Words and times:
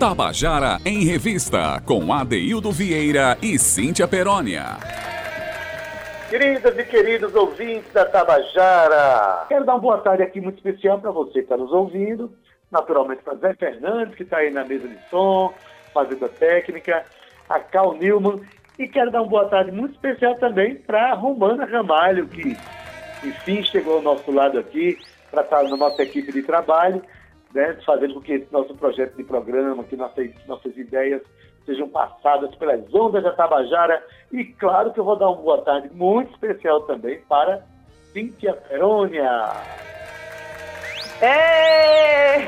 Tabajara 0.00 0.78
em 0.86 1.04
Revista, 1.04 1.82
com 1.84 2.12
Adeildo 2.12 2.70
Vieira 2.70 3.36
e 3.42 3.58
Cíntia 3.58 4.06
Perónia. 4.06 4.76
Queridas 6.30 6.78
e 6.78 6.84
queridos 6.84 7.34
ouvintes 7.34 7.92
da 7.92 8.04
Tabajara, 8.04 9.44
quero 9.48 9.64
dar 9.64 9.72
uma 9.72 9.80
boa 9.80 9.98
tarde 9.98 10.22
aqui 10.22 10.40
muito 10.40 10.58
especial 10.58 11.00
para 11.00 11.10
você 11.10 11.32
que 11.32 11.38
está 11.40 11.56
nos 11.56 11.72
ouvindo, 11.72 12.32
naturalmente 12.70 13.24
para 13.24 13.34
Zé 13.38 13.54
Fernandes, 13.54 14.14
que 14.14 14.22
está 14.22 14.36
aí 14.36 14.52
na 14.52 14.64
mesa 14.64 14.86
de 14.86 14.98
som, 15.10 15.52
fazendo 15.92 16.26
a 16.26 16.28
técnica, 16.28 17.04
a 17.48 17.58
Cal 17.58 17.94
Newman, 17.94 18.40
e 18.78 18.86
quero 18.86 19.10
dar 19.10 19.22
uma 19.22 19.30
boa 19.30 19.48
tarde 19.48 19.72
muito 19.72 19.94
especial 19.94 20.36
também 20.36 20.76
para 20.76 21.10
a 21.10 21.14
Romana 21.14 21.64
Ramalho, 21.64 22.28
que 22.28 22.56
enfim 23.24 23.64
chegou 23.64 23.96
ao 23.96 24.02
nosso 24.02 24.30
lado 24.30 24.60
aqui 24.60 24.96
para 25.28 25.42
estar 25.42 25.64
na 25.64 25.76
nossa 25.76 26.00
equipe 26.04 26.30
de 26.30 26.44
trabalho 26.44 27.02
né, 27.58 27.76
fazendo 27.84 28.14
com 28.14 28.20
que 28.20 28.34
esse 28.34 28.52
nosso 28.52 28.72
projeto 28.76 29.16
de 29.16 29.24
programa, 29.24 29.82
que 29.82 29.96
nossas, 29.96 30.30
nossas 30.46 30.76
ideias 30.76 31.20
sejam 31.66 31.88
passadas 31.88 32.54
pelas 32.54 32.82
ondas 32.94 33.24
da 33.24 33.32
Tabajara. 33.32 34.00
E 34.30 34.44
claro 34.44 34.92
que 34.92 35.00
eu 35.00 35.04
vou 35.04 35.16
dar 35.16 35.26
uma 35.26 35.42
boa 35.42 35.60
tarde 35.62 35.90
muito 35.92 36.32
especial 36.32 36.82
também 36.82 37.20
para 37.28 37.64
Cíntia 38.12 38.52
Perônia. 38.52 39.50
É! 41.20 42.38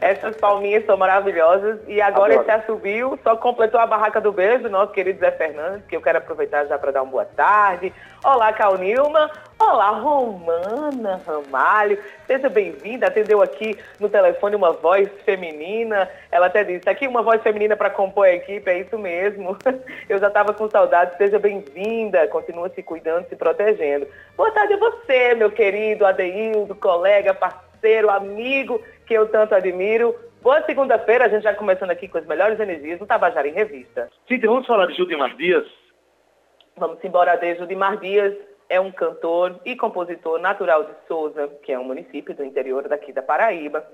Essas 0.00 0.34
palminhas 0.36 0.86
são 0.86 0.96
maravilhosas. 0.96 1.80
E 1.86 2.00
agora 2.00 2.32
Adoro. 2.32 2.48
esse 2.48 2.62
assobio 2.62 3.18
só 3.22 3.36
completou 3.36 3.78
a 3.78 3.86
barraca 3.86 4.22
do 4.22 4.32
beijo, 4.32 4.70
nosso 4.70 4.92
querido 4.92 5.20
Zé 5.20 5.32
Fernandes, 5.32 5.86
que 5.86 5.94
eu 5.94 6.00
quero 6.00 6.16
aproveitar 6.16 6.64
já 6.64 6.78
para 6.78 6.92
dar 6.92 7.02
uma 7.02 7.10
boa 7.10 7.26
tarde. 7.26 7.92
Olá, 8.24 8.54
Cal 8.54 8.78
Nilma. 8.78 9.30
Olá, 9.58 9.90
Romana 9.90 11.20
Ramalho. 11.24 11.98
Seja 12.26 12.48
bem-vinda. 12.48 13.06
Atendeu 13.06 13.40
aqui 13.40 13.78
no 14.00 14.08
telefone 14.08 14.56
uma 14.56 14.72
voz 14.72 15.08
feminina. 15.24 16.10
Ela 16.30 16.46
até 16.46 16.64
disse, 16.64 16.88
aqui 16.88 17.06
uma 17.06 17.22
voz 17.22 17.40
feminina 17.42 17.76
para 17.76 17.88
compor 17.88 18.26
a 18.26 18.32
equipe, 18.32 18.68
é 18.68 18.80
isso 18.80 18.98
mesmo. 18.98 19.56
Eu 20.08 20.18
já 20.18 20.28
estava 20.28 20.52
com 20.52 20.68
saudade. 20.68 21.16
Seja 21.16 21.38
bem-vinda. 21.38 22.26
Continua 22.28 22.68
se 22.70 22.82
cuidando, 22.82 23.28
se 23.28 23.36
protegendo. 23.36 24.06
Boa 24.36 24.50
tarde 24.50 24.74
a 24.74 24.78
você, 24.78 25.34
meu 25.34 25.50
querido 25.50 26.04
Adeildo, 26.04 26.74
colega, 26.74 27.32
parceiro, 27.32 28.10
amigo, 28.10 28.82
que 29.06 29.14
eu 29.14 29.28
tanto 29.28 29.54
admiro. 29.54 30.14
Boa 30.42 30.62
segunda-feira, 30.62 31.26
a 31.26 31.28
gente 31.28 31.44
já 31.44 31.54
começando 31.54 31.90
aqui 31.90 32.08
com 32.08 32.18
as 32.18 32.26
melhores 32.26 32.58
energias 32.60 32.98
do 32.98 33.06
Tabajara 33.06 33.48
em 33.48 33.52
Revista. 33.52 34.10
Sim, 34.28 34.38
vamos 34.40 34.66
falar 34.66 34.86
de 34.86 34.94
Judimar 34.94 35.34
Dias, 35.36 35.64
Vamos 36.76 36.98
embora 37.04 37.36
desde 37.36 37.66
Dimar 37.66 37.98
Dias, 37.98 38.34
é 38.68 38.80
um 38.80 38.90
cantor 38.90 39.60
e 39.64 39.76
compositor 39.76 40.38
natural 40.38 40.84
de 40.84 40.92
Souza, 41.06 41.48
que 41.62 41.72
é 41.72 41.78
um 41.78 41.84
município 41.84 42.34
do 42.34 42.44
interior 42.44 42.88
daqui 42.88 43.12
da 43.12 43.22
Paraíba. 43.22 43.86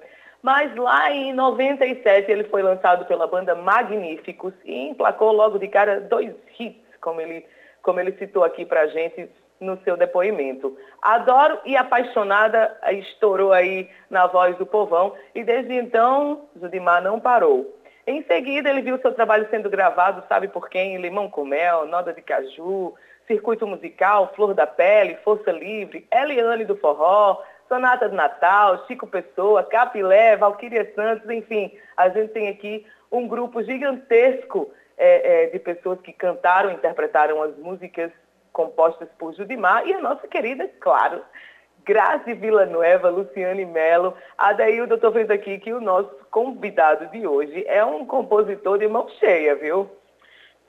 Mas 0.43 0.75
lá 0.75 1.11
em 1.11 1.33
97 1.33 2.31
ele 2.31 2.45
foi 2.45 2.63
lançado 2.63 3.05
pela 3.05 3.27
banda 3.27 3.55
Magníficos 3.55 4.55
e 4.65 4.89
emplacou 4.89 5.33
logo 5.33 5.59
de 5.59 5.69
cara 5.69 6.01
dois 6.01 6.35
hits, 6.59 6.83
como 7.01 7.21
ele, 7.21 7.45
como 7.83 8.01
ele 8.01 8.13
citou 8.13 8.43
aqui 8.43 8.65
pra 8.65 8.87
gente 8.87 9.29
no 9.61 9.79
seu 9.83 9.97
depoimento. 9.97 10.77
Adoro 11.03 11.59
e 11.67 11.77
apaixonada 11.77 12.75
estourou 12.93 13.53
aí 13.53 13.91
na 14.09 14.27
voz 14.27 14.57
do 14.57 14.65
povão 14.65 15.15
e 15.35 15.45
desde 15.45 15.75
então 15.75 16.49
Judimar 16.59 17.03
não 17.03 17.21
parou. 17.21 17.77
Em 18.07 18.25
seguida, 18.25 18.71
ele 18.71 18.81
viu 18.81 18.99
seu 18.99 19.13
trabalho 19.13 19.47
sendo 19.51 19.69
gravado, 19.69 20.25
sabe 20.27 20.49
por 20.49 20.71
quem? 20.71 20.97
Limão 20.97 21.29
com 21.29 21.45
Mel, 21.45 21.87
Noda 21.87 22.13
de 22.15 22.23
Caju, 22.23 22.95
Circuito 23.31 23.65
Musical, 23.65 24.33
Flor 24.35 24.55
da 24.55 24.67
Pele, 24.67 25.17
Força 25.23 25.53
Livre, 25.53 26.05
Eliane 26.13 26.65
do 26.65 26.75
Forró, 26.75 27.41
Sonata 27.69 28.09
de 28.09 28.17
Natal, 28.17 28.85
Chico 28.89 29.07
Pessoa, 29.07 29.63
Capilé, 29.63 30.37
Valquíria 30.37 30.93
Santos, 30.97 31.31
enfim, 31.31 31.71
a 31.97 32.09
gente 32.09 32.33
tem 32.33 32.49
aqui 32.49 32.85
um 33.13 33.29
grupo 33.29 33.63
gigantesco 33.63 34.73
é, 34.99 35.45
é, 35.45 35.47
de 35.47 35.61
pessoas 35.61 36.01
que 36.01 36.13
cantaram, 36.13 36.73
interpretaram 36.73 37.41
as 37.41 37.57
músicas 37.57 38.11
compostas 38.53 39.09
por 39.17 39.33
Judimar 39.33 39.87
e 39.87 39.95
a 39.95 40.01
nossa 40.01 40.27
querida, 40.27 40.69
claro, 40.81 41.23
Grazi 41.85 42.35
Villanueva, 42.35 43.11
Luciane 43.11 43.65
Mello. 43.65 44.13
Adaildo, 44.37 44.95
eu 44.95 44.97
estou 44.97 45.13
vendo 45.13 45.31
aqui 45.31 45.57
que 45.61 45.73
o 45.73 45.81
nosso 45.81 46.11
convidado 46.33 47.07
de 47.13 47.25
hoje 47.29 47.65
é 47.69 47.85
um 47.85 48.05
compositor 48.05 48.77
de 48.77 48.89
mão 48.89 49.09
cheia, 49.21 49.55
viu? 49.55 49.89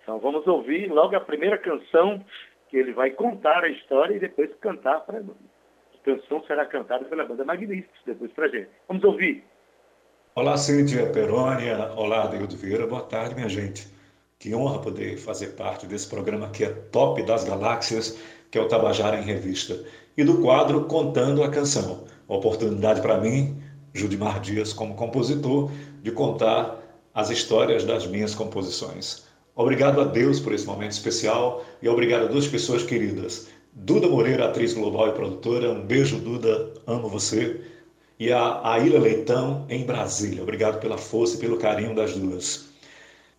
Então 0.03 0.19
vamos 0.19 0.45
ouvir 0.47 0.91
logo 0.91 1.15
a 1.15 1.19
primeira 1.19 1.57
canção, 1.57 2.23
que 2.71 2.77
ele 2.77 2.93
vai 2.93 3.11
contar 3.11 3.65
a 3.65 3.69
história 3.69 4.15
e 4.15 4.19
depois 4.19 4.49
cantar 4.61 5.01
para 5.01 5.19
a 5.19 5.23
canção 6.05 6.41
será 6.47 6.65
cantada 6.65 7.03
pela 7.03 7.25
banda 7.25 7.43
Magníficos, 7.43 7.99
depois 8.05 8.31
para 8.31 8.47
gente. 8.47 8.69
Vamos 8.87 9.03
ouvir. 9.03 9.43
Olá, 10.33 10.55
Cíntia 10.55 11.11
Perônia. 11.11 11.91
Olá, 11.97 12.23
Adeildo 12.23 12.55
Vieira. 12.55 12.87
Boa 12.87 13.03
tarde, 13.03 13.35
minha 13.35 13.49
gente. 13.49 13.87
Que 14.39 14.55
honra 14.55 14.79
poder 14.79 15.17
fazer 15.17 15.47
parte 15.57 15.85
desse 15.85 16.09
programa 16.09 16.49
que 16.49 16.63
é 16.63 16.69
top 16.69 17.21
das 17.23 17.43
galáxias, 17.43 18.17
que 18.49 18.57
é 18.57 18.61
o 18.61 18.69
Tabajara 18.69 19.17
em 19.17 19.23
Revista 19.23 19.77
e 20.17 20.23
do 20.23 20.41
quadro 20.41 20.85
Contando 20.85 21.43
a 21.43 21.49
Canção. 21.51 22.05
Oportunidade 22.25 23.01
para 23.01 23.17
mim, 23.17 23.61
Judimar 23.93 24.39
Dias, 24.39 24.71
como 24.71 24.95
compositor, 24.95 25.69
de 26.01 26.11
contar 26.11 26.79
as 27.13 27.29
histórias 27.29 27.83
das 27.83 28.07
minhas 28.07 28.33
composições. 28.33 29.29
Obrigado 29.61 30.01
a 30.01 30.05
Deus 30.05 30.39
por 30.39 30.53
esse 30.53 30.65
momento 30.65 30.93
especial 30.93 31.63
e 31.83 31.87
obrigado 31.87 32.25
a 32.25 32.27
duas 32.27 32.47
pessoas 32.47 32.81
queridas. 32.81 33.47
Duda 33.71 34.07
Moreira, 34.07 34.47
atriz 34.47 34.73
global 34.73 35.09
e 35.09 35.11
produtora, 35.11 35.69
um 35.69 35.85
beijo, 35.85 36.17
Duda, 36.17 36.73
amo 36.87 37.07
você. 37.07 37.61
E 38.19 38.31
a 38.31 38.59
Aila 38.67 38.99
Leitão, 38.99 39.67
em 39.69 39.85
Brasília. 39.85 40.41
Obrigado 40.41 40.79
pela 40.79 40.97
força 40.97 41.35
e 41.35 41.39
pelo 41.39 41.59
carinho 41.59 41.93
das 41.93 42.13
duas. 42.13 42.69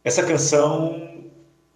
Essa 0.05 0.23
canção 0.23 1.25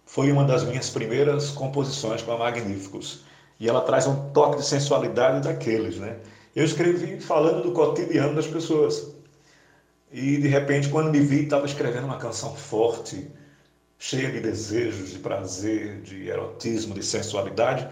foi 0.05 0.31
uma 0.31 0.45
das 0.45 0.63
minhas 0.63 0.89
primeiras 0.89 1.49
composições 1.49 2.21
para 2.21 2.37
Magníficos 2.37 3.25
e 3.59 3.67
ela 3.67 3.81
traz 3.81 4.07
um 4.07 4.29
toque 4.29 4.59
de 4.59 4.65
sensualidade 4.65 5.45
daqueles, 5.45 5.97
né? 5.97 6.15
Eu 6.55 6.63
escrevi 6.63 7.19
falando 7.19 7.63
do 7.63 7.73
cotidiano 7.73 8.33
das 8.33 8.47
pessoas. 8.47 9.13
E 10.09 10.37
de 10.37 10.47
repente, 10.47 10.87
quando 10.87 11.11
me 11.11 11.19
vi, 11.19 11.43
estava 11.43 11.65
escrevendo 11.65 12.05
uma 12.05 12.17
canção 12.17 12.55
forte, 12.55 13.29
cheia 13.99 14.31
de 14.31 14.39
desejos, 14.39 15.11
de 15.11 15.19
prazer, 15.19 16.01
de 16.01 16.27
erotismo, 16.27 16.93
de 16.93 17.03
sensualidade, 17.03 17.87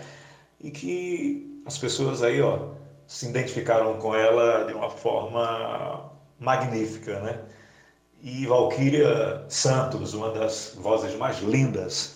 e 0.60 0.72
que 0.72 1.62
as 1.66 1.78
pessoas 1.78 2.22
aí, 2.24 2.42
ó, 2.42 2.70
se 3.08 3.28
identificaram 3.28 3.98
com 4.00 4.16
ela 4.16 4.66
de 4.66 4.74
uma 4.74 4.90
forma 4.90 6.12
magnífica, 6.40 7.20
né? 7.22 7.42
E 8.22 8.46
Valquíria 8.48 9.46
Santos, 9.50 10.14
uma 10.14 10.32
das 10.32 10.74
vozes 10.76 11.16
mais 11.16 11.40
lindas 11.40 12.16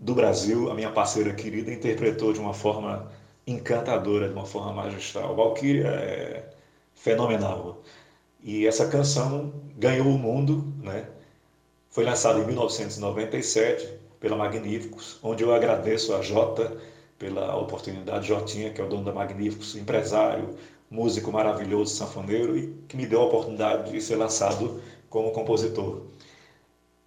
do 0.00 0.14
Brasil, 0.14 0.70
a 0.70 0.74
minha 0.74 0.90
parceira 0.90 1.32
querida, 1.34 1.72
interpretou 1.72 2.32
de 2.32 2.40
uma 2.40 2.52
forma 2.54 3.10
encantadora, 3.46 4.28
de 4.28 4.34
uma 4.34 4.46
forma 4.46 4.72
magistral. 4.72 5.36
Valkyria 5.36 5.88
é 5.88 6.50
fenomenal. 6.94 7.82
E 8.42 8.66
essa 8.66 8.88
canção 8.88 9.52
ganhou 9.76 10.08
o 10.08 10.18
mundo, 10.18 10.72
né? 10.82 11.08
Foi 11.94 12.02
lançada 12.02 12.40
em 12.40 12.46
1997 12.46 14.00
pela 14.18 14.34
Magníficos, 14.34 15.16
onde 15.22 15.44
eu 15.44 15.54
agradeço 15.54 16.12
a 16.12 16.20
Jota 16.20 16.76
pela 17.16 17.56
oportunidade, 17.56 18.26
Jotinha, 18.26 18.70
que 18.70 18.80
é 18.80 18.84
o 18.84 18.88
dono 18.88 19.04
da 19.04 19.12
Magníficos, 19.12 19.76
empresário, 19.76 20.56
músico 20.90 21.30
maravilhoso, 21.30 21.94
sanfoneiro, 21.94 22.58
e 22.58 22.74
que 22.88 22.96
me 22.96 23.06
deu 23.06 23.20
a 23.20 23.26
oportunidade 23.26 23.92
de 23.92 24.00
ser 24.00 24.16
lançado 24.16 24.82
como 25.08 25.30
compositor. 25.30 26.00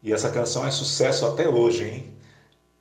E 0.02 0.14
essa 0.14 0.32
canção 0.32 0.66
é 0.66 0.72
sucesso 0.72 1.26
até 1.26 1.50
hoje, 1.50 1.84
hein? 1.84 2.14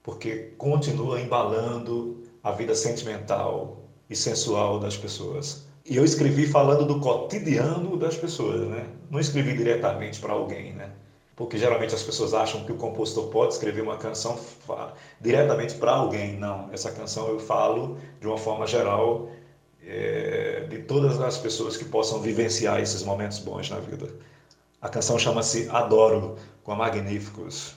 porque 0.00 0.54
continua 0.56 1.20
embalando 1.20 2.22
a 2.40 2.52
vida 2.52 2.76
sentimental 2.76 3.82
e 4.08 4.14
sensual 4.14 4.78
das 4.78 4.96
pessoas. 4.96 5.66
E 5.84 5.96
eu 5.96 6.04
escrevi 6.04 6.46
falando 6.46 6.86
do 6.86 7.00
cotidiano 7.00 7.96
das 7.96 8.16
pessoas, 8.16 8.60
né? 8.68 8.86
Não 9.10 9.18
escrevi 9.18 9.56
diretamente 9.56 10.20
para 10.20 10.34
alguém, 10.34 10.72
né? 10.72 10.92
Porque 11.36 11.58
geralmente 11.58 11.94
as 11.94 12.02
pessoas 12.02 12.32
acham 12.32 12.64
que 12.64 12.72
o 12.72 12.76
compositor 12.76 13.28
pode 13.28 13.52
escrever 13.52 13.82
uma 13.82 13.98
canção 13.98 14.40
diretamente 15.20 15.74
para 15.74 15.92
alguém. 15.92 16.38
Não, 16.38 16.72
essa 16.72 16.90
canção 16.90 17.28
eu 17.28 17.38
falo 17.38 17.98
de 18.18 18.26
uma 18.26 18.38
forma 18.38 18.66
geral 18.66 19.28
é, 19.84 20.66
de 20.68 20.78
todas 20.78 21.20
as 21.20 21.36
pessoas 21.36 21.76
que 21.76 21.84
possam 21.84 22.20
vivenciar 22.20 22.80
esses 22.80 23.02
momentos 23.02 23.38
bons 23.38 23.68
na 23.68 23.78
vida. 23.78 24.08
A 24.80 24.88
canção 24.88 25.18
chama-se 25.18 25.68
Adoro, 25.70 26.36
com 26.64 26.72
a 26.72 26.74
Magníficos. 26.74 27.74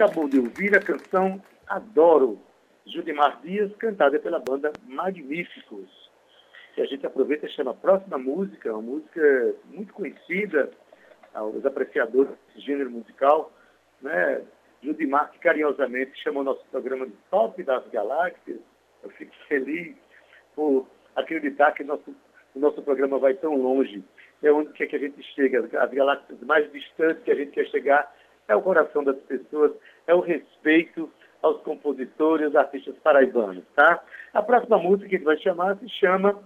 Acabou 0.00 0.26
de 0.26 0.38
ouvir 0.38 0.74
a 0.74 0.80
canção 0.80 1.42
Adoro, 1.68 2.40
Judimar 2.86 3.38
Dias, 3.42 3.70
cantada 3.76 4.18
pela 4.18 4.38
banda 4.38 4.72
Magníficos. 4.88 5.90
E 6.74 6.80
a 6.80 6.86
gente 6.86 7.04
aproveita 7.04 7.44
e 7.44 7.50
chama 7.50 7.72
a 7.72 7.74
próxima 7.74 8.16
música, 8.16 8.72
uma 8.72 8.80
música 8.80 9.54
muito 9.66 9.92
conhecida 9.92 10.70
aos 11.34 11.66
apreciadores 11.66 12.32
desse 12.46 12.66
gênero 12.66 12.90
musical, 12.90 13.52
né? 14.00 14.42
Judimar, 14.82 15.30
que 15.32 15.38
carinhosamente 15.38 16.18
chamou 16.22 16.42
nosso 16.42 16.64
programa 16.70 17.04
de 17.04 17.12
Top 17.30 17.62
das 17.62 17.86
Galáxias. 17.88 18.58
Eu 19.02 19.10
fico 19.10 19.34
feliz 19.48 19.94
por 20.54 20.88
acreditar 21.14 21.72
que 21.72 21.84
nosso, 21.84 22.16
o 22.54 22.58
nosso 22.58 22.80
programa 22.80 23.18
vai 23.18 23.34
tão 23.34 23.54
longe. 23.54 24.02
É 24.42 24.50
onde 24.50 24.72
que, 24.72 24.84
é 24.84 24.86
que 24.86 24.96
a 24.96 24.98
gente 24.98 25.22
chega, 25.34 25.60
as 25.60 25.90
galáxias 25.90 26.40
mais 26.40 26.72
distantes 26.72 27.22
que 27.22 27.30
a 27.30 27.34
gente 27.34 27.50
quer 27.50 27.66
chegar 27.66 28.10
é 28.50 28.56
o 28.56 28.60
coração 28.60 29.04
das 29.04 29.16
pessoas, 29.20 29.72
é 30.08 30.14
o 30.14 30.20
respeito 30.20 31.08
aos 31.40 31.62
compositores, 31.62 32.46
aos 32.46 32.56
artistas 32.56 32.96
paraibanos, 33.02 33.62
tá? 33.76 34.02
A 34.34 34.42
próxima 34.42 34.76
música 34.76 35.08
que 35.08 35.14
a 35.14 35.18
gente 35.18 35.26
vai 35.26 35.38
chamar 35.38 35.78
se 35.78 35.88
chama 35.88 36.36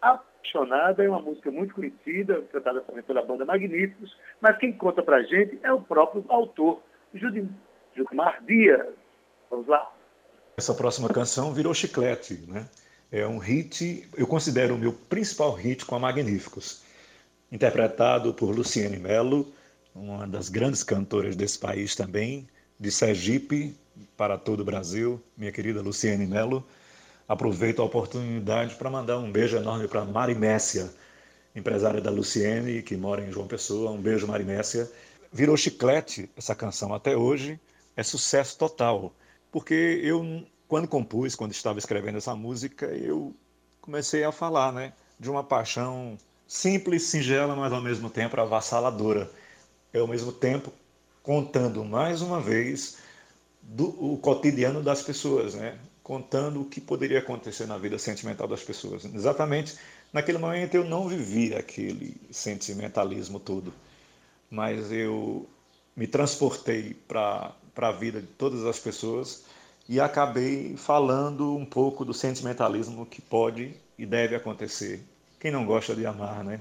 Apaixonada, 0.00 1.02
é 1.02 1.08
uma 1.08 1.22
música 1.22 1.50
muito 1.50 1.74
conhecida, 1.74 2.42
cantada 2.52 2.82
também 2.82 3.02
pela 3.02 3.22
banda 3.22 3.46
Magníficos, 3.46 4.14
mas 4.42 4.58
quem 4.58 4.72
conta 4.74 5.02
pra 5.02 5.22
gente 5.22 5.58
é 5.62 5.72
o 5.72 5.80
próprio 5.80 6.22
autor, 6.28 6.82
Judimar 7.14 8.44
Dias. 8.44 8.86
Vamos 9.50 9.66
lá. 9.66 9.90
Essa 10.58 10.74
próxima 10.74 11.08
canção 11.08 11.54
virou 11.54 11.72
chiclete, 11.72 12.44
né? 12.46 12.68
É 13.10 13.26
um 13.26 13.38
hit, 13.38 14.06
eu 14.18 14.26
considero 14.26 14.74
o 14.74 14.78
meu 14.78 14.92
principal 14.92 15.52
hit 15.52 15.86
com 15.86 15.94
a 15.94 15.98
Magníficos, 15.98 16.84
interpretado 17.50 18.34
por 18.34 18.54
Luciene 18.54 18.98
Mello, 18.98 19.46
uma 19.94 20.26
das 20.26 20.48
grandes 20.48 20.82
cantoras 20.82 21.36
desse 21.36 21.58
país 21.58 21.94
também, 21.94 22.48
de 22.78 22.90
Sergipe 22.90 23.76
para 24.16 24.36
todo 24.36 24.60
o 24.60 24.64
Brasil, 24.64 25.22
minha 25.36 25.52
querida 25.52 25.80
Luciene 25.80 26.26
Mello. 26.26 26.66
Aproveito 27.28 27.80
a 27.80 27.84
oportunidade 27.84 28.74
para 28.74 28.90
mandar 28.90 29.18
um 29.18 29.30
beijo 29.30 29.56
enorme 29.56 29.86
para 29.86 30.04
Mari 30.04 30.34
Messia, 30.34 30.90
empresária 31.54 32.00
da 32.00 32.10
Luciene, 32.10 32.82
que 32.82 32.96
mora 32.96 33.24
em 33.24 33.30
João 33.30 33.46
Pessoa. 33.46 33.92
Um 33.92 34.00
beijo, 34.00 34.26
Mari 34.26 34.44
Messia. 34.44 34.90
Virou 35.32 35.56
chiclete 35.56 36.28
essa 36.36 36.54
canção 36.54 36.92
até 36.92 37.16
hoje, 37.16 37.58
é 37.96 38.02
sucesso 38.02 38.58
total. 38.58 39.14
Porque 39.50 40.00
eu, 40.02 40.44
quando 40.66 40.88
compus, 40.88 41.36
quando 41.36 41.52
estava 41.52 41.78
escrevendo 41.78 42.18
essa 42.18 42.34
música, 42.34 42.86
eu 42.86 43.34
comecei 43.80 44.24
a 44.24 44.32
falar 44.32 44.72
né, 44.72 44.92
de 45.18 45.30
uma 45.30 45.44
paixão 45.44 46.18
simples, 46.46 47.04
singela, 47.04 47.54
mas 47.54 47.72
ao 47.72 47.80
mesmo 47.80 48.10
tempo 48.10 48.38
avassaladora 48.38 49.30
e 49.94 49.98
ao 49.98 50.08
mesmo 50.08 50.32
tempo 50.32 50.72
contando 51.22 51.84
mais 51.84 52.20
uma 52.20 52.40
vez 52.40 52.98
do, 53.62 53.88
o 54.12 54.18
cotidiano 54.18 54.82
das 54.82 55.00
pessoas, 55.00 55.54
né? 55.54 55.78
contando 56.02 56.60
o 56.60 56.64
que 56.66 56.80
poderia 56.80 57.20
acontecer 57.20 57.66
na 57.66 57.78
vida 57.78 57.98
sentimental 57.98 58.46
das 58.46 58.62
pessoas. 58.62 59.04
Exatamente 59.06 59.78
naquele 60.12 60.36
momento 60.36 60.74
eu 60.74 60.84
não 60.84 61.08
vivi 61.08 61.54
aquele 61.54 62.16
sentimentalismo 62.30 63.40
todo, 63.40 63.72
mas 64.50 64.92
eu 64.92 65.48
me 65.96 66.06
transportei 66.06 66.94
para 67.08 67.54
a 67.76 67.92
vida 67.92 68.20
de 68.20 68.26
todas 68.26 68.64
as 68.64 68.78
pessoas 68.78 69.44
e 69.88 70.00
acabei 70.00 70.76
falando 70.76 71.56
um 71.56 71.64
pouco 71.64 72.04
do 72.04 72.12
sentimentalismo 72.12 73.06
que 73.06 73.22
pode 73.22 73.74
e 73.98 74.04
deve 74.04 74.34
acontecer. 74.34 75.02
Quem 75.38 75.50
não 75.50 75.64
gosta 75.64 75.94
de 75.94 76.04
amar, 76.04 76.42
né? 76.42 76.60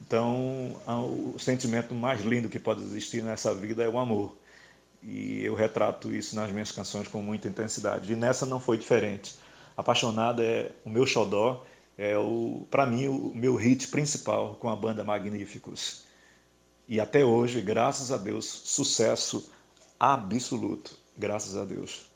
Então, 0.00 0.76
o 0.86 1.38
sentimento 1.38 1.94
mais 1.94 2.22
lindo 2.22 2.48
que 2.48 2.58
pode 2.58 2.82
existir 2.82 3.22
nessa 3.22 3.54
vida 3.54 3.82
é 3.82 3.88
o 3.88 3.98
amor. 3.98 4.36
E 5.02 5.44
eu 5.44 5.54
retrato 5.54 6.14
isso 6.14 6.34
nas 6.34 6.50
minhas 6.50 6.72
canções 6.72 7.08
com 7.08 7.22
muita 7.22 7.48
intensidade. 7.48 8.12
E 8.12 8.16
nessa 8.16 8.46
não 8.46 8.58
foi 8.58 8.78
diferente. 8.78 9.36
Apaixonada 9.76 10.42
é 10.42 10.72
o 10.84 10.90
meu 10.90 11.06
xodó, 11.06 11.64
é 11.96 12.16
o 12.16 12.66
para 12.70 12.86
mim 12.86 13.06
o 13.06 13.32
meu 13.34 13.54
hit 13.54 13.88
principal 13.88 14.56
com 14.56 14.68
a 14.68 14.76
banda 14.76 15.04
Magníficos. 15.04 16.04
E 16.88 17.00
até 17.00 17.24
hoje, 17.24 17.60
graças 17.60 18.10
a 18.10 18.16
Deus, 18.16 18.46
sucesso 18.46 19.50
absoluto. 20.00 20.96
Graças 21.16 21.56
a 21.56 21.64
Deus. 21.64 22.08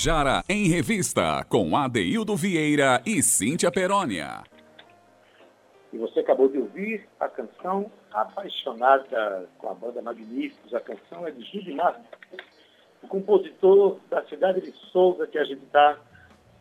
Tabajara 0.00 0.42
em 0.48 0.66
Revista, 0.66 1.44
com 1.46 1.76
Adeildo 1.76 2.34
Vieira 2.34 3.02
e 3.04 3.22
Cíntia 3.22 3.70
Perónia. 3.70 4.44
E 5.92 5.98
você 5.98 6.20
acabou 6.20 6.48
de 6.48 6.56
ouvir 6.56 7.06
a 7.18 7.28
canção 7.28 7.90
Apaixonada 8.10 9.46
com 9.58 9.68
a 9.68 9.74
banda 9.74 10.00
Magníficos. 10.00 10.72
A 10.72 10.80
canção 10.80 11.26
é 11.26 11.30
de 11.30 11.42
Judimar, 11.44 12.00
o 13.02 13.08
compositor 13.08 13.98
da 14.08 14.24
cidade 14.24 14.62
de 14.62 14.72
Souza 14.90 15.26
que 15.26 15.36
a 15.36 15.44
gente 15.44 15.64
está 15.64 15.98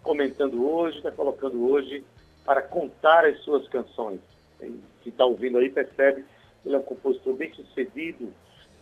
comentando 0.03 0.69
hoje, 0.69 0.97
está 0.97 1.11
colocando 1.11 1.65
hoje 1.71 2.03
para 2.43 2.61
contar 2.61 3.23
as 3.25 3.39
suas 3.43 3.65
canções. 3.69 4.19
Quem 4.59 4.81
está 5.05 5.23
ouvindo 5.23 5.59
aí 5.59 5.69
percebe 5.69 6.25
ele 6.65 6.75
é 6.75 6.77
um 6.77 6.83
compositor 6.83 7.35
bem 7.35 7.53
sucedido 7.53 8.33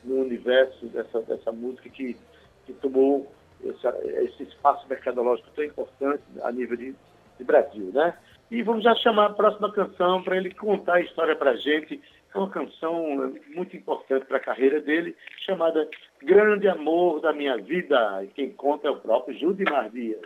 no 0.03 0.15
universo 0.21 0.87
dessa, 0.87 1.21
dessa 1.21 1.51
música 1.51 1.89
que, 1.89 2.17
que 2.65 2.73
tomou 2.73 3.31
esse 3.63 4.43
espaço 4.43 4.87
mercadológico 4.87 5.49
tão 5.55 5.63
importante 5.63 6.23
a 6.41 6.51
nível 6.51 6.77
de, 6.77 6.95
de 7.37 7.43
Brasil, 7.43 7.91
né? 7.93 8.13
E 8.49 8.63
vamos 8.63 8.83
já 8.83 8.95
chamar 8.95 9.25
a 9.25 9.33
próxima 9.33 9.71
canção 9.71 10.23
para 10.23 10.37
ele 10.37 10.53
contar 10.53 10.95
a 10.95 11.01
história 11.01 11.35
para 11.35 11.51
a 11.51 11.57
gente. 11.57 12.01
É 12.33 12.37
uma 12.37 12.49
canção 12.49 13.33
muito 13.53 13.75
importante 13.75 14.25
para 14.25 14.37
a 14.37 14.39
carreira 14.41 14.79
dele, 14.79 15.15
chamada 15.45 15.87
Grande 16.23 16.67
Amor 16.67 17.19
da 17.19 17.33
Minha 17.33 17.57
Vida. 17.57 18.23
E 18.23 18.27
quem 18.27 18.51
conta 18.51 18.87
é 18.87 18.91
o 18.91 18.97
próprio 18.97 19.37
Judimar 19.37 19.89
Dias. 19.89 20.21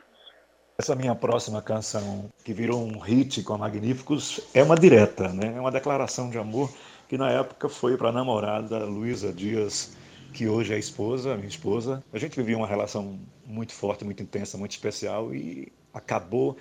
Essa 0.78 0.96
minha 0.96 1.16
próxima 1.16 1.62
canção, 1.62 2.30
que 2.44 2.54
virou 2.54 2.80
um 2.80 3.00
hit 3.00 3.44
com 3.44 3.54
a 3.54 3.58
Magníficos, 3.58 4.50
é 4.54 4.64
uma 4.64 4.76
direta, 4.76 5.30
né? 5.30 5.54
É 5.56 5.60
uma 5.60 5.72
declaração 5.72 6.30
de 6.30 6.38
amor 6.38 6.70
que 7.08 7.18
na 7.18 7.30
época 7.30 7.70
foi 7.70 7.98
para 7.98 8.10
a 8.10 8.12
namorada 8.12 8.86
Luísa 8.86 9.34
Dias 9.34 9.98
que 10.32 10.48
hoje 10.48 10.74
é 10.74 10.80
esposa, 10.80 11.36
minha 11.36 11.48
esposa. 11.48 12.04
A 12.12 12.18
gente 12.18 12.36
vivia 12.36 12.58
uma 12.58 12.68
relação 12.68 13.20
muito 13.46 13.74
forte, 13.74 14.04
muito 14.04 14.24
intensa, 14.24 14.58
muito 14.58 14.72
especial 14.72 15.34
e 15.36 15.72
acabou 15.94 16.58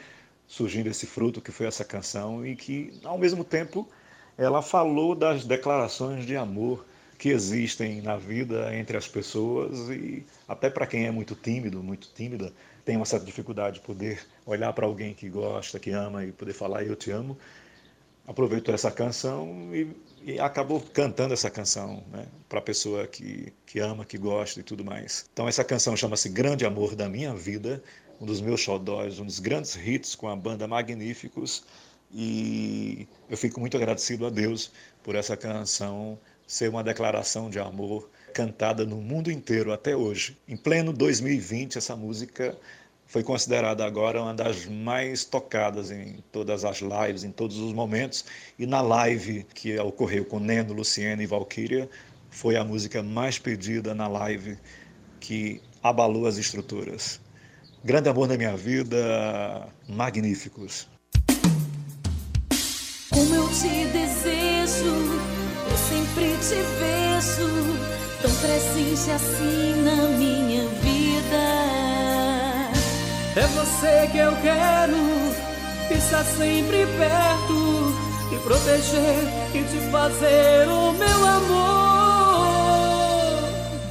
surgindo 0.46 0.88
esse 0.88 1.06
fruto 1.06 1.40
que 1.40 1.52
foi 1.52 1.66
essa 1.66 1.84
canção 1.84 2.44
e 2.44 2.56
que, 2.56 2.92
ao 3.04 3.16
mesmo 3.16 3.44
tempo, 3.44 3.88
ela 4.36 4.60
falou 4.62 5.14
das 5.14 5.44
declarações 5.44 6.26
de 6.26 6.36
amor 6.36 6.84
que 7.16 7.28
existem 7.28 8.00
na 8.00 8.16
vida 8.16 8.74
entre 8.74 8.96
as 8.96 9.06
pessoas 9.06 9.90
e 9.90 10.24
até 10.48 10.70
para 10.70 10.86
quem 10.86 11.06
é 11.06 11.10
muito 11.10 11.34
tímido, 11.34 11.82
muito 11.82 12.10
tímida, 12.14 12.52
tem 12.84 12.96
uma 12.96 13.04
certa 13.04 13.26
dificuldade 13.26 13.78
de 13.78 13.86
poder 13.86 14.26
olhar 14.46 14.72
para 14.72 14.86
alguém 14.86 15.14
que 15.14 15.28
gosta, 15.28 15.78
que 15.78 15.90
ama 15.90 16.24
e 16.24 16.32
poder 16.32 16.54
falar 16.54 16.82
eu 16.82 16.96
te 16.96 17.10
amo. 17.10 17.36
Aproveitou 18.26 18.74
essa 18.74 18.90
canção 18.90 19.68
e 19.74 19.88
e 20.22 20.38
acabou 20.38 20.80
cantando 20.80 21.34
essa 21.34 21.50
canção 21.50 22.04
né, 22.10 22.26
para 22.48 22.58
a 22.58 22.62
pessoa 22.62 23.06
que, 23.06 23.52
que 23.66 23.78
ama, 23.80 24.04
que 24.04 24.18
gosta 24.18 24.60
e 24.60 24.62
tudo 24.62 24.84
mais. 24.84 25.26
Então 25.32 25.48
essa 25.48 25.64
canção 25.64 25.96
chama-se 25.96 26.28
Grande 26.28 26.64
Amor 26.64 26.94
da 26.94 27.08
Minha 27.08 27.34
Vida, 27.34 27.82
um 28.20 28.26
dos 28.26 28.40
meus 28.40 28.60
xodóis, 28.60 29.18
um 29.18 29.24
dos 29.24 29.38
grandes 29.38 29.74
hits 29.76 30.14
com 30.14 30.28
a 30.28 30.36
banda 30.36 30.66
Magníficos, 30.68 31.64
e 32.12 33.06
eu 33.28 33.36
fico 33.36 33.60
muito 33.60 33.76
agradecido 33.76 34.26
a 34.26 34.30
Deus 34.30 34.72
por 35.02 35.14
essa 35.14 35.36
canção 35.36 36.18
ser 36.46 36.68
uma 36.68 36.82
declaração 36.82 37.48
de 37.48 37.60
amor 37.60 38.10
cantada 38.34 38.84
no 38.84 38.96
mundo 38.96 39.30
inteiro 39.30 39.72
até 39.72 39.94
hoje. 39.94 40.36
Em 40.48 40.56
pleno 40.56 40.92
2020, 40.92 41.78
essa 41.78 41.94
música 41.94 42.58
foi 43.11 43.25
considerada 43.25 43.85
agora 43.85 44.23
uma 44.23 44.33
das 44.33 44.67
mais 44.67 45.25
tocadas 45.25 45.90
em 45.90 46.23
todas 46.31 46.64
as 46.64 46.79
lives, 46.79 47.25
em 47.25 47.33
todos 47.33 47.59
os 47.59 47.73
momentos. 47.73 48.25
E 48.57 48.64
na 48.67 48.81
live 48.81 49.45
que 49.52 49.76
ocorreu 49.81 50.25
com 50.25 50.38
Neno, 50.38 50.73
Luciene 50.73 51.25
e 51.25 51.26
Valkyria, 51.26 51.90
foi 52.31 52.55
a 52.55 52.62
música 52.62 53.02
mais 53.02 53.37
pedida 53.37 53.97
na 53.97 54.07
live 54.07 54.57
que 55.19 55.61
abalou 55.83 56.25
as 56.25 56.38
estruturas. 56.38 57.21
Grande 57.85 58.09
amor 58.09 58.29
na 58.29 58.37
minha 58.37 58.57
vida, 58.57 59.69
magníficos. 59.88 60.87
Como 63.11 63.35
eu 63.35 63.49
te 63.49 63.88
desejo, 63.88 64.95
eu 65.69 65.76
sempre 65.76 66.31
te 66.38 66.62
vejo, 66.79 67.50
tão 68.23 68.33
presente 68.37 69.11
assim 69.11 69.83
na 69.83 70.17
minha 70.17 70.39
você 73.70 74.08
que 74.10 74.18
eu 74.18 74.32
quero, 74.42 74.96
estar 75.90 76.24
sempre 76.24 76.86
perto, 76.98 77.94
e 78.32 78.38
proteger 78.38 79.28
e 79.54 79.62
te 79.62 79.78
fazer 79.90 80.68
o 80.68 80.92
meu 80.92 81.26
amor. 81.26 82.30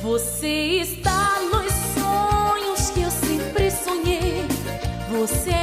Você 0.02 0.82
está 0.82 1.40
nos 1.52 1.72
sonhos 1.98 2.90
que 2.92 3.02
eu 3.02 3.12
sempre 3.12 3.72
sonhei. 3.72 4.46
Você 5.12 5.59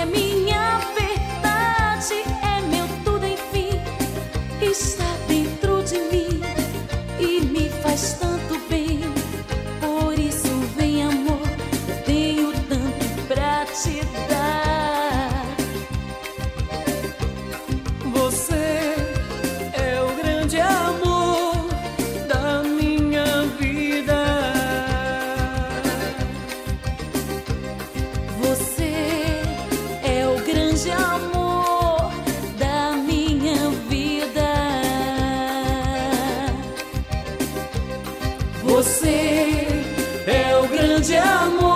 proteger 41.07 41.76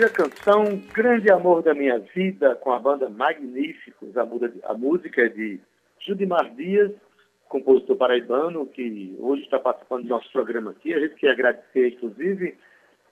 ouvir 0.00 0.04
a 0.04 0.08
canção 0.08 0.64
Grande 0.94 1.30
Amor 1.30 1.62
da 1.62 1.74
Minha 1.74 1.98
Vida 1.98 2.54
com 2.54 2.72
a 2.72 2.78
banda 2.78 3.10
Magníficos. 3.10 4.16
A, 4.16 4.22
a 4.64 4.74
música 4.74 5.22
é 5.22 5.28
de 5.28 5.60
Judimar 5.98 6.48
Dias, 6.54 6.90
compositor 7.48 7.96
paraibano, 7.96 8.66
que 8.66 9.14
hoje 9.18 9.42
está 9.42 9.58
participando 9.58 10.04
do 10.04 10.08
nosso 10.08 10.30
programa 10.32 10.70
aqui. 10.70 10.94
A 10.94 11.00
gente 11.00 11.16
quer 11.16 11.32
agradecer, 11.32 11.88
inclusive, 11.88 12.56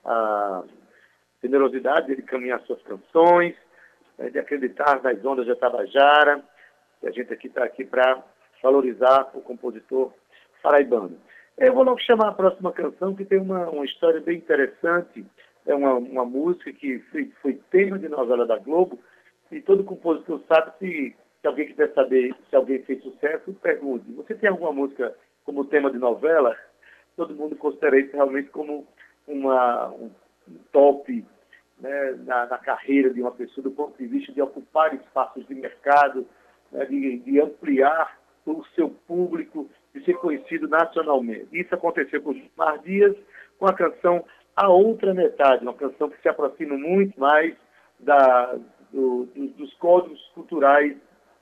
a 0.04 0.62
generosidade 1.42 2.16
de 2.16 2.22
caminhar 2.22 2.60
suas 2.62 2.80
canções, 2.82 3.54
né, 4.16 4.30
de 4.30 4.38
acreditar 4.38 5.02
nas 5.02 5.22
ondas 5.24 5.44
de 5.44 5.54
Tabajara. 5.56 6.42
E 7.02 7.08
a 7.08 7.10
gente 7.10 7.30
aqui 7.32 7.48
está 7.48 7.64
aqui 7.64 7.84
para 7.84 8.22
valorizar 8.62 9.30
o 9.34 9.42
compositor 9.42 10.12
paraibano. 10.62 11.18
Eu 11.58 11.74
vou 11.74 11.82
logo 11.82 12.00
chamar 12.00 12.28
a 12.28 12.34
próxima 12.34 12.72
canção, 12.72 13.14
que 13.14 13.26
tem 13.26 13.38
uma, 13.38 13.68
uma 13.68 13.84
história 13.84 14.20
bem 14.20 14.38
interessante 14.38 15.26
é 15.68 15.74
uma, 15.74 15.94
uma 15.94 16.24
música 16.24 16.72
que 16.72 16.98
foi, 17.10 17.30
foi 17.42 17.60
tema 17.70 17.98
de 17.98 18.08
novela 18.08 18.46
da 18.46 18.58
Globo 18.58 18.98
e 19.52 19.60
todo 19.60 19.84
compositor 19.84 20.40
sabe 20.48 20.72
se, 20.78 21.16
se 21.40 21.46
alguém 21.46 21.68
quiser 21.68 21.92
saber 21.92 22.34
se 22.48 22.56
alguém 22.56 22.82
fez 22.82 23.02
sucesso, 23.02 23.52
pergunte. 23.62 24.10
Você 24.12 24.34
tem 24.34 24.48
alguma 24.48 24.72
música 24.72 25.14
como 25.44 25.66
tema 25.66 25.90
de 25.90 25.98
novela? 25.98 26.56
Todo 27.16 27.34
mundo 27.34 27.54
considera 27.56 28.00
isso 28.00 28.12
realmente 28.14 28.48
como 28.48 28.86
uma, 29.26 29.88
um 29.90 30.10
top 30.72 31.24
né, 31.80 32.18
na, 32.24 32.46
na, 32.46 32.58
carreira 32.58 33.12
de 33.12 33.20
uma 33.20 33.30
pessoa 33.30 33.62
do 33.62 33.70
ponto 33.70 33.96
de 33.98 34.06
vista 34.06 34.32
de 34.32 34.40
ocupar 34.40 34.94
espaços 34.94 35.46
de 35.46 35.54
mercado, 35.54 36.26
né, 36.72 36.86
de, 36.86 37.18
de 37.18 37.40
ampliar 37.40 38.18
o 38.46 38.64
seu 38.74 38.88
público, 39.06 39.68
de 39.94 40.02
ser 40.02 40.14
conhecido 40.14 40.66
nacionalmente. 40.66 41.48
Isso 41.52 41.74
aconteceu 41.74 42.22
com 42.22 42.30
o 42.30 42.42
Mar 42.56 42.78
Dias, 42.78 43.14
com 43.58 43.66
a 43.66 43.74
canção 43.74 44.24
A 44.58 44.68
Outra 44.68 45.14
Metade, 45.14 45.62
uma 45.62 45.72
canção 45.72 46.10
que 46.10 46.20
se 46.20 46.28
aproxima 46.28 46.76
muito 46.76 47.18
mais 47.20 47.54
da, 48.00 48.56
do, 48.92 49.26
do, 49.26 49.46
dos 49.56 49.72
códigos 49.74 50.20
culturais 50.34 50.96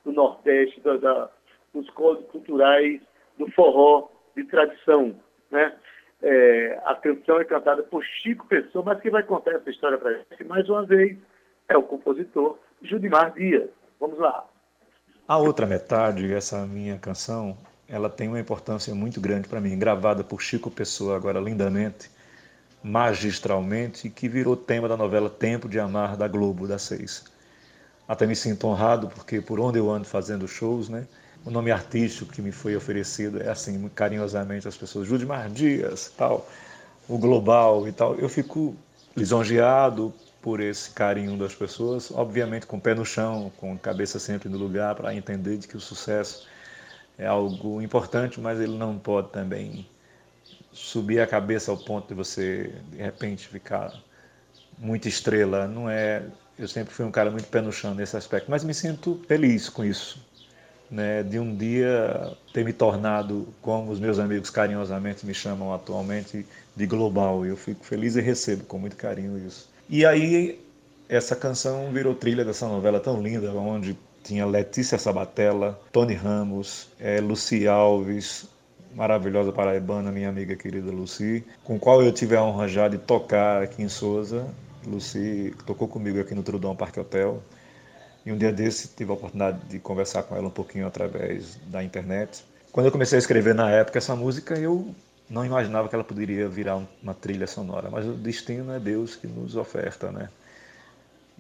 do 0.04 0.12
Nordeste, 0.12 0.78
da, 0.82 0.98
da, 0.98 1.30
dos 1.72 1.88
códigos 1.90 2.30
culturais 2.30 3.00
do 3.38 3.50
forró 3.52 4.08
de 4.36 4.44
tradição. 4.44 5.16
Né? 5.50 5.74
É, 6.20 6.78
a 6.84 6.94
canção 6.94 7.40
é 7.40 7.44
cantada 7.46 7.82
por 7.84 8.04
Chico 8.04 8.46
Pessoa, 8.48 8.84
mas 8.84 9.00
quem 9.00 9.10
vai 9.10 9.22
contar 9.22 9.52
essa 9.52 9.70
história 9.70 9.96
para 9.96 10.12
gente, 10.12 10.44
mais 10.44 10.68
uma 10.68 10.84
vez, 10.84 11.16
é 11.70 11.76
o 11.78 11.84
compositor 11.84 12.58
Judimar 12.82 13.32
Dias. 13.32 13.70
Vamos 13.98 14.18
lá. 14.18 14.46
A 15.26 15.38
outra 15.38 15.64
metade, 15.64 16.34
essa 16.34 16.66
minha 16.66 16.98
canção, 16.98 17.56
ela 17.88 18.10
tem 18.10 18.28
uma 18.28 18.38
importância 18.38 18.94
muito 18.94 19.22
grande 19.22 19.48
para 19.48 19.58
mim, 19.58 19.78
gravada 19.78 20.22
por 20.22 20.42
Chico 20.42 20.70
Pessoa 20.70 21.16
agora 21.16 21.40
lindamente, 21.40 22.14
magistralmente, 22.86 24.08
que 24.08 24.28
virou 24.28 24.56
tema 24.56 24.88
da 24.88 24.96
novela 24.96 25.28
Tempo 25.28 25.68
de 25.68 25.80
Amar 25.80 26.16
da 26.16 26.28
Globo, 26.28 26.68
da 26.68 26.78
Seis. 26.78 27.24
Até 28.06 28.28
me 28.28 28.36
sinto 28.36 28.68
honrado 28.68 29.08
porque 29.08 29.40
por 29.40 29.58
onde 29.58 29.76
eu 29.76 29.90
ando 29.90 30.06
fazendo 30.06 30.46
shows, 30.46 30.88
né? 30.88 31.04
O 31.44 31.50
nome 31.50 31.72
artístico 31.72 32.32
que 32.32 32.40
me 32.40 32.52
foi 32.52 32.76
oferecido 32.76 33.42
é 33.42 33.48
assim, 33.48 33.88
carinhosamente 33.88 34.68
as 34.68 34.76
pessoas, 34.76 35.08
Judimar 35.08 35.50
Dias, 35.50 36.12
tal, 36.16 36.48
o 37.08 37.18
global 37.18 37.88
e 37.88 37.92
tal. 37.92 38.14
Eu 38.14 38.28
fico 38.28 38.76
lisonjeado 39.16 40.14
por 40.40 40.60
esse 40.60 40.90
carinho 40.90 41.36
das 41.36 41.56
pessoas, 41.56 42.12
obviamente 42.12 42.66
com 42.66 42.76
o 42.76 42.80
pé 42.80 42.94
no 42.94 43.04
chão, 43.04 43.50
com 43.56 43.72
a 43.72 43.78
cabeça 43.78 44.20
sempre 44.20 44.48
no 44.48 44.56
lugar 44.56 44.94
para 44.94 45.12
entender 45.12 45.56
de 45.56 45.66
que 45.66 45.76
o 45.76 45.80
sucesso 45.80 46.46
é 47.18 47.26
algo 47.26 47.82
importante, 47.82 48.40
mas 48.40 48.60
ele 48.60 48.78
não 48.78 48.96
pode 48.96 49.30
também 49.30 49.88
subir 50.76 51.20
a 51.20 51.26
cabeça 51.26 51.70
ao 51.70 51.76
ponto 51.76 52.08
de 52.08 52.14
você 52.14 52.70
de 52.90 52.98
repente 52.98 53.48
ficar 53.48 53.92
muito 54.78 55.08
estrela. 55.08 55.66
Não 55.66 55.88
é. 55.88 56.22
Eu 56.58 56.68
sempre 56.68 56.92
fui 56.92 57.04
um 57.04 57.10
cara 57.10 57.30
muito 57.30 57.48
pé 57.48 57.60
no 57.60 57.72
chão 57.72 57.94
nesse 57.94 58.16
aspecto, 58.16 58.50
mas 58.50 58.62
me 58.62 58.72
sinto 58.72 59.20
feliz 59.26 59.68
com 59.68 59.84
isso, 59.84 60.18
né? 60.90 61.22
De 61.22 61.38
um 61.38 61.54
dia 61.54 62.36
ter 62.52 62.64
me 62.64 62.72
tornado 62.72 63.48
como 63.60 63.90
os 63.90 63.98
meus 63.98 64.18
amigos 64.18 64.50
carinhosamente 64.50 65.26
me 65.26 65.34
chamam 65.34 65.72
atualmente 65.72 66.46
de 66.74 66.86
global. 66.86 67.44
Eu 67.44 67.56
fico 67.56 67.84
feliz 67.84 68.16
e 68.16 68.20
recebo 68.20 68.64
com 68.64 68.78
muito 68.78 68.96
carinho 68.96 69.38
isso. 69.38 69.68
E 69.88 70.04
aí 70.04 70.60
essa 71.08 71.36
canção 71.36 71.90
virou 71.92 72.14
trilha 72.14 72.44
dessa 72.44 72.66
novela 72.66 73.00
tão 73.00 73.22
linda, 73.22 73.52
onde 73.52 73.96
tinha 74.22 74.44
Letícia 74.44 74.98
Sabatella, 74.98 75.78
Tony 75.92 76.14
Ramos, 76.14 76.88
é, 76.98 77.20
Luci 77.20 77.68
Alves, 77.68 78.48
maravilhosa 78.96 79.52
paraibana, 79.52 80.10
minha 80.10 80.30
amiga 80.30 80.56
querida 80.56 80.90
Luci, 80.90 81.44
com 81.62 81.78
qual 81.78 82.02
eu 82.02 82.10
tive 82.10 82.34
a 82.34 82.42
honra 82.42 82.66
já 82.66 82.88
de 82.88 82.96
tocar 82.96 83.62
aqui 83.62 83.82
em 83.82 83.90
Souza. 83.90 84.46
Luci 84.86 85.54
tocou 85.66 85.86
comigo 85.86 86.18
aqui 86.18 86.34
no 86.34 86.42
Trudão 86.42 86.74
Parque 86.74 86.98
Hotel. 86.98 87.42
E 88.24 88.32
um 88.32 88.38
dia 88.38 88.50
desse 88.50 88.88
tive 88.88 89.10
a 89.10 89.14
oportunidade 89.14 89.58
de 89.68 89.78
conversar 89.78 90.22
com 90.22 90.34
ela 90.34 90.48
um 90.48 90.50
pouquinho 90.50 90.86
através 90.86 91.56
da 91.66 91.84
internet. 91.84 92.42
Quando 92.72 92.86
eu 92.86 92.92
comecei 92.92 93.16
a 93.16 93.20
escrever 93.20 93.54
na 93.54 93.70
época 93.70 93.98
essa 93.98 94.16
música, 94.16 94.58
eu 94.58 94.94
não 95.28 95.44
imaginava 95.44 95.88
que 95.88 95.94
ela 95.94 96.02
poderia 96.02 96.48
virar 96.48 96.80
uma 97.02 97.14
trilha 97.14 97.46
sonora, 97.46 97.90
mas 97.90 98.06
o 98.06 98.12
destino 98.12 98.72
é 98.72 98.80
Deus 98.80 99.14
que 99.14 99.26
nos 99.26 99.56
oferta, 99.56 100.10
né? 100.10 100.30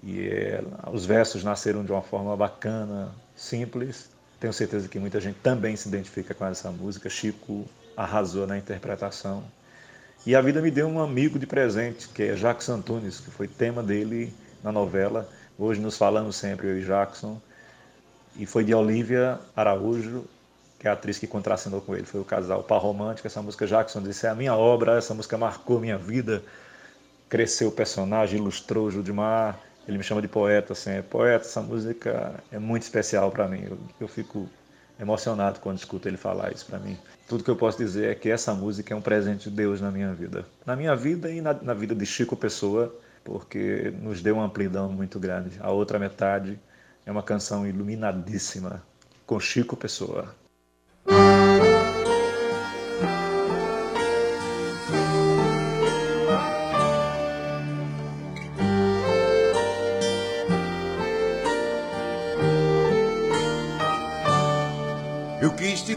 E 0.02 0.28
é, 0.28 0.62
os 0.92 1.06
versos 1.06 1.42
nasceram 1.42 1.82
de 1.82 1.90
uma 1.90 2.02
forma 2.02 2.36
bacana, 2.36 3.14
simples. 3.34 4.10
Tenho 4.38 4.52
certeza 4.52 4.88
que 4.88 4.98
muita 4.98 5.20
gente 5.20 5.38
também 5.42 5.74
se 5.76 5.88
identifica 5.88 6.34
com 6.34 6.44
essa 6.46 6.70
música. 6.70 7.08
Chico 7.08 7.64
arrasou 7.96 8.46
na 8.46 8.58
interpretação. 8.58 9.42
E 10.26 10.34
a 10.34 10.40
vida 10.40 10.60
me 10.60 10.70
deu 10.70 10.86
um 10.88 11.00
amigo 11.00 11.38
de 11.38 11.46
presente, 11.46 12.08
que 12.08 12.22
é 12.22 12.34
Jackson 12.34 12.74
Antunes, 12.74 13.20
que 13.20 13.30
foi 13.30 13.48
tema 13.48 13.82
dele 13.82 14.34
na 14.62 14.70
novela. 14.70 15.28
Hoje 15.58 15.80
nos 15.80 15.96
falamos 15.96 16.36
sempre, 16.36 16.66
eu 16.66 16.78
e 16.78 16.84
Jackson. 16.84 17.40
E 18.36 18.44
foi 18.44 18.64
de 18.64 18.74
Olivia 18.74 19.40
Araújo, 19.54 20.24
que 20.78 20.86
é 20.86 20.90
a 20.90 20.92
atriz 20.92 21.18
que 21.18 21.26
contracenou 21.26 21.80
com 21.80 21.96
ele. 21.96 22.04
Foi 22.04 22.20
o 22.20 22.24
casal 22.24 22.62
Par 22.62 22.80
Romântico. 22.80 23.26
Essa 23.26 23.40
música, 23.40 23.66
Jackson 23.66 24.02
disse, 24.02 24.26
é 24.26 24.28
a 24.28 24.34
minha 24.34 24.54
obra, 24.54 24.98
essa 24.98 25.14
música 25.14 25.38
marcou 25.38 25.80
minha 25.80 25.96
vida. 25.96 26.42
Cresceu 27.28 27.68
o 27.68 27.72
personagem, 27.72 28.38
ilustrou 28.38 28.86
o 28.86 28.90
Judimar 28.90 29.58
ele 29.86 29.98
me 29.98 30.04
chama 30.04 30.20
de 30.20 30.28
poeta, 30.28 30.72
assim, 30.72 30.90
é 30.90 31.02
poeta, 31.02 31.44
essa 31.44 31.60
música 31.60 32.34
é 32.50 32.58
muito 32.58 32.82
especial 32.82 33.30
para 33.30 33.46
mim. 33.46 33.62
Eu, 33.64 33.78
eu 34.00 34.08
fico 34.08 34.48
emocionado 35.00 35.60
quando 35.60 35.78
escuto 35.78 36.08
ele 36.08 36.16
falar 36.16 36.52
isso 36.52 36.66
para 36.66 36.78
mim. 36.78 36.96
Tudo 37.28 37.44
que 37.44 37.50
eu 37.50 37.56
posso 37.56 37.78
dizer 37.78 38.10
é 38.10 38.14
que 38.14 38.30
essa 38.30 38.54
música 38.54 38.94
é 38.94 38.96
um 38.96 39.00
presente 39.00 39.48
de 39.48 39.56
Deus 39.56 39.80
na 39.80 39.90
minha 39.90 40.12
vida. 40.12 40.44
Na 40.64 40.74
minha 40.74 40.96
vida 40.96 41.30
e 41.30 41.40
na, 41.40 41.52
na 41.54 41.74
vida 41.74 41.94
de 41.94 42.06
Chico 42.06 42.36
Pessoa, 42.36 42.94
porque 43.22 43.92
nos 44.00 44.22
deu 44.22 44.36
uma 44.36 44.46
amplidão 44.46 44.90
muito 44.90 45.18
grande. 45.18 45.56
A 45.60 45.70
outra 45.70 45.98
metade 45.98 46.58
é 47.04 47.10
uma 47.10 47.22
canção 47.22 47.66
iluminadíssima 47.66 48.82
com 49.26 49.38
Chico 49.38 49.76
Pessoa. 49.76 50.34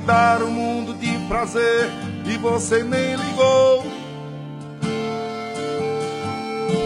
Dar 0.10 0.42
um 0.42 0.52
mundo 0.52 0.94
de 0.96 1.18
prazer 1.28 1.90
e 2.26 2.38
você 2.38 2.84
nem 2.84 3.16
ligou. 3.16 3.86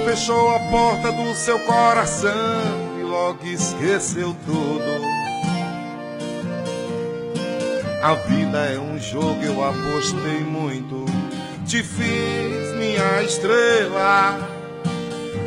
Fechou 0.05 0.55
a 0.55 0.59
porta 0.69 1.11
do 1.11 1.33
seu 1.33 1.59
coração 1.59 2.29
e 2.99 3.03
logo 3.03 3.45
esqueceu 3.45 4.35
tudo. 4.45 5.03
A 8.01 8.13
vida 8.15 8.57
é 8.65 8.77
um 8.77 8.99
jogo, 8.99 9.41
eu 9.43 9.63
apostei 9.63 10.41
muito. 10.41 11.05
Te 11.65 11.81
fiz 11.81 12.75
minha 12.77 13.23
estrela. 13.23 14.37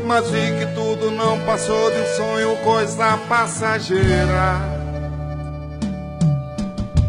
Mas 0.07 0.31
vi 0.31 0.53
que 0.59 0.67
tudo 0.75 1.11
não 1.11 1.39
passou 1.41 1.91
de 1.91 1.99
um 1.99 2.07
sonho, 2.17 2.57
coisa 2.65 3.19
passageira. 3.29 4.76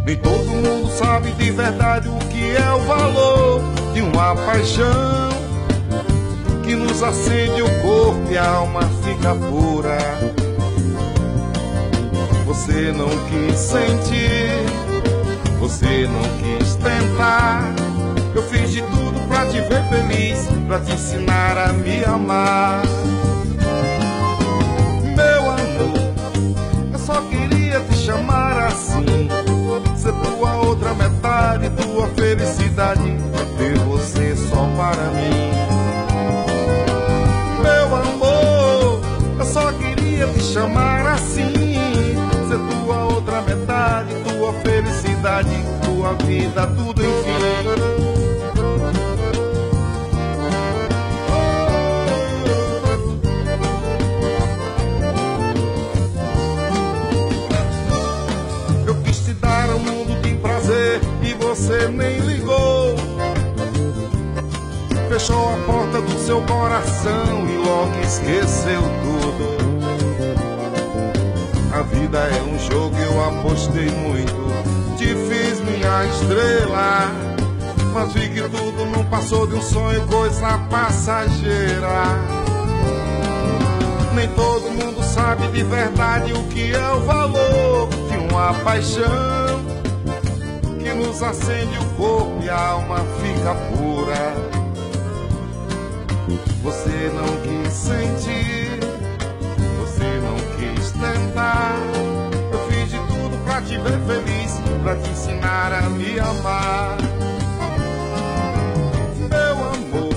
Nem 0.07 0.15
todo 0.15 0.45
mundo 0.45 0.89
sabe 0.97 1.33
de 1.33 1.51
verdade 1.51 2.07
o 2.07 2.17
que 2.29 2.55
é 2.55 2.73
o 2.73 2.79
valor 2.85 3.61
de 3.93 3.99
uma 3.99 4.33
paixão 4.37 5.29
que 6.63 6.73
nos 6.75 7.03
acende 7.03 7.61
o 7.61 7.81
corpo 7.81 8.31
e 8.31 8.37
a 8.37 8.49
alma 8.49 8.83
fica 9.03 9.35
pura. 9.35 9.97
Você 12.45 12.93
não 12.93 13.09
quis 13.27 13.59
sentir, 13.59 14.49
você 15.59 16.07
não 16.07 16.23
quis 16.39 16.75
tentar. 16.75 17.63
Eu 18.33 18.43
fiz 18.43 18.71
de 18.71 18.81
tudo 18.83 19.27
pra 19.27 19.45
te 19.47 19.59
ver 19.59 19.83
feliz, 19.89 20.47
pra 20.67 20.79
te 20.79 20.93
ensinar 20.93 21.57
a 21.57 21.73
me 21.73 22.05
amar. 22.05 22.81
Meu 25.03 25.51
amor, 25.51 26.93
eu 26.93 26.99
só 26.99 27.21
queria 27.23 27.81
te 27.81 27.97
chamar 27.97 28.67
assim 28.67 29.26
felicidade, 32.15 33.17
ter 33.57 33.77
você 33.79 34.35
só 34.35 34.67
para 34.75 35.03
mim. 35.11 35.51
Meu 37.61 37.95
amor, 37.95 39.01
eu 39.39 39.45
só 39.45 39.71
queria 39.73 40.27
te 40.27 40.43
chamar 40.43 41.13
assim, 41.13 41.53
ser 42.47 42.59
tua 42.69 43.05
outra 43.05 43.41
metade, 43.41 44.15
tua 44.23 44.53
felicidade, 44.53 45.49
tua 45.83 46.13
vida, 46.25 46.67
tudo 46.67 46.96
seu 66.27 66.41
coração 66.41 67.47
e 67.47 67.55
logo 67.55 67.97
esqueceu 68.03 68.81
tudo. 69.01 69.57
A 71.73 71.81
vida 71.83 72.17
é 72.17 72.41
um 72.41 72.59
jogo, 72.59 72.97
eu 72.97 73.23
apostei 73.23 73.89
muito. 73.91 74.35
Te 74.97 75.05
fiz 75.05 75.61
minha 75.61 76.05
estrela. 76.05 77.11
Mas 77.93 78.11
vi 78.11 78.27
que 78.27 78.41
tudo 78.41 78.85
não 78.87 79.05
passou 79.05 79.47
de 79.47 79.55
um 79.55 79.61
sonho, 79.61 80.05
coisa 80.07 80.57
passageira. 80.69 82.03
Nem 84.13 84.27
todo 84.31 84.69
mundo 84.69 85.01
sabe 85.03 85.47
de 85.47 85.63
verdade 85.63 86.33
o 86.33 86.43
que 86.49 86.73
é 86.73 86.91
o 86.91 86.99
valor 87.05 87.87
de 88.09 88.17
uma 88.17 88.53
paixão 88.65 89.47
nos 90.97 91.21
acende 91.21 91.77
o 91.77 91.85
corpo 91.95 92.43
e 92.43 92.49
a 92.49 92.69
alma 92.69 92.97
fica 93.21 93.55
pura. 93.55 94.46
Você 96.67 97.09
não 97.15 97.23
quis 97.43 97.71
sentir, 97.71 98.77
você 99.79 100.19
não 100.19 100.35
quis 100.57 100.91
tentar. 100.91 101.77
Eu 102.51 102.59
fiz 102.67 102.91
de 102.91 102.97
tudo 103.07 103.41
pra 103.45 103.61
te 103.61 103.77
ver 103.77 103.97
feliz, 104.01 104.59
pra 104.83 104.97
te 104.97 105.09
ensinar 105.09 105.71
a 105.71 105.89
me 105.89 106.19
amar. 106.19 106.97
Meu 109.29 109.65
amor, 109.65 110.13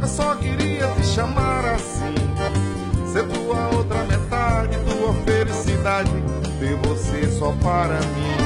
eu 0.00 0.08
só 0.08 0.34
queria 0.36 0.86
te 0.94 1.04
chamar 1.04 1.66
assim. 1.74 2.14
Ser 3.12 3.28
tua 3.28 3.76
outra 3.76 4.02
metade, 4.04 4.78
tua 4.78 5.12
felicidade, 5.26 6.10
ter 6.58 6.74
você 6.88 7.30
só 7.38 7.52
para 7.60 8.00
mim. 8.00 8.39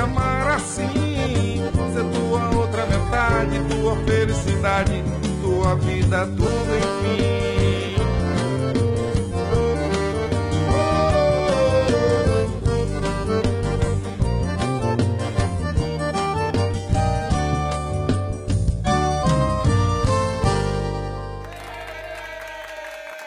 Chamar 0.00 0.48
assim. 0.52 1.60
Ser 1.92 2.04
tua 2.14 2.58
outra 2.58 2.86
metade, 2.86 3.58
tua 3.68 3.96
felicidade, 4.06 5.02
tua 5.42 5.74
vida, 5.76 6.26
tudo 6.26 6.76
enfim. 6.76 7.40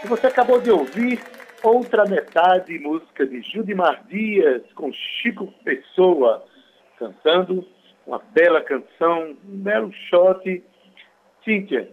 Você 0.08 0.28
acabou 0.28 0.62
de 0.62 0.70
ouvir 0.72 1.20
Outra 1.64 2.04
Metade, 2.06 2.78
música 2.78 3.26
de 3.26 3.42
Judimar 3.42 4.04
Dias, 4.10 4.62
com 4.76 4.92
Chico 4.92 5.48
Pessoa, 5.64 6.44
cantando 7.04 7.66
uma 8.08 8.22
bela 8.34 8.62
canção, 8.62 9.36
um 9.46 9.58
belo 9.58 9.92
shot. 10.10 10.64
Cíntia, 11.44 11.90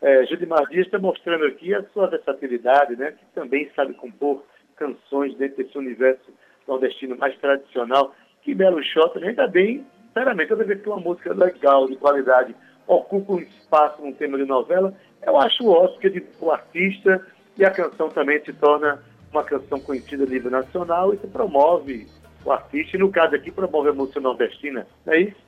é, 0.00 0.24
Judimar 0.26 0.68
Dias 0.68 0.86
está 0.86 0.98
mostrando 0.98 1.46
aqui 1.46 1.74
a 1.74 1.82
sua 1.92 2.06
versatilidade, 2.06 2.94
né? 2.96 3.12
que 3.12 3.24
também 3.34 3.68
sabe 3.74 3.94
compor 3.94 4.44
canções 4.76 5.36
dentro 5.36 5.56
desse 5.56 5.76
universo 5.76 6.32
nordestino 6.68 7.16
mais 7.16 7.36
tradicional. 7.38 8.14
Que 8.42 8.54
belo 8.54 8.82
shot, 8.82 9.18
ainda 9.18 9.48
bem, 9.48 9.84
sinceramente, 10.06 10.50
toda 10.50 10.64
vez 10.64 10.80
que 10.80 10.88
uma 10.88 11.00
música 11.00 11.32
legal, 11.32 11.88
de 11.88 11.96
qualidade, 11.96 12.54
ocupa 12.86 13.32
um 13.32 13.40
espaço 13.40 14.02
num 14.02 14.12
tema 14.12 14.36
de 14.36 14.44
novela, 14.44 14.94
eu 15.22 15.36
acho 15.38 15.66
ótimo 15.66 16.00
que 16.00 16.26
o 16.40 16.50
artista 16.50 17.26
e 17.56 17.64
a 17.64 17.70
canção 17.70 18.08
também 18.10 18.44
se 18.44 18.52
torna 18.52 19.02
uma 19.32 19.42
canção 19.42 19.80
conhecida 19.80 20.24
a 20.24 20.26
nível 20.26 20.50
nacional 20.50 21.14
e 21.14 21.18
se 21.18 21.26
promove 21.26 22.06
o 22.44 22.52
artista, 22.52 22.96
e 22.96 23.00
no 23.00 23.10
caso 23.10 23.34
aqui 23.34 23.50
promove 23.50 23.88
a 23.90 23.92
música 23.92 24.20
nordestina, 24.20 24.86
não 25.04 25.14
é 25.14 25.18
isso? 25.20 25.44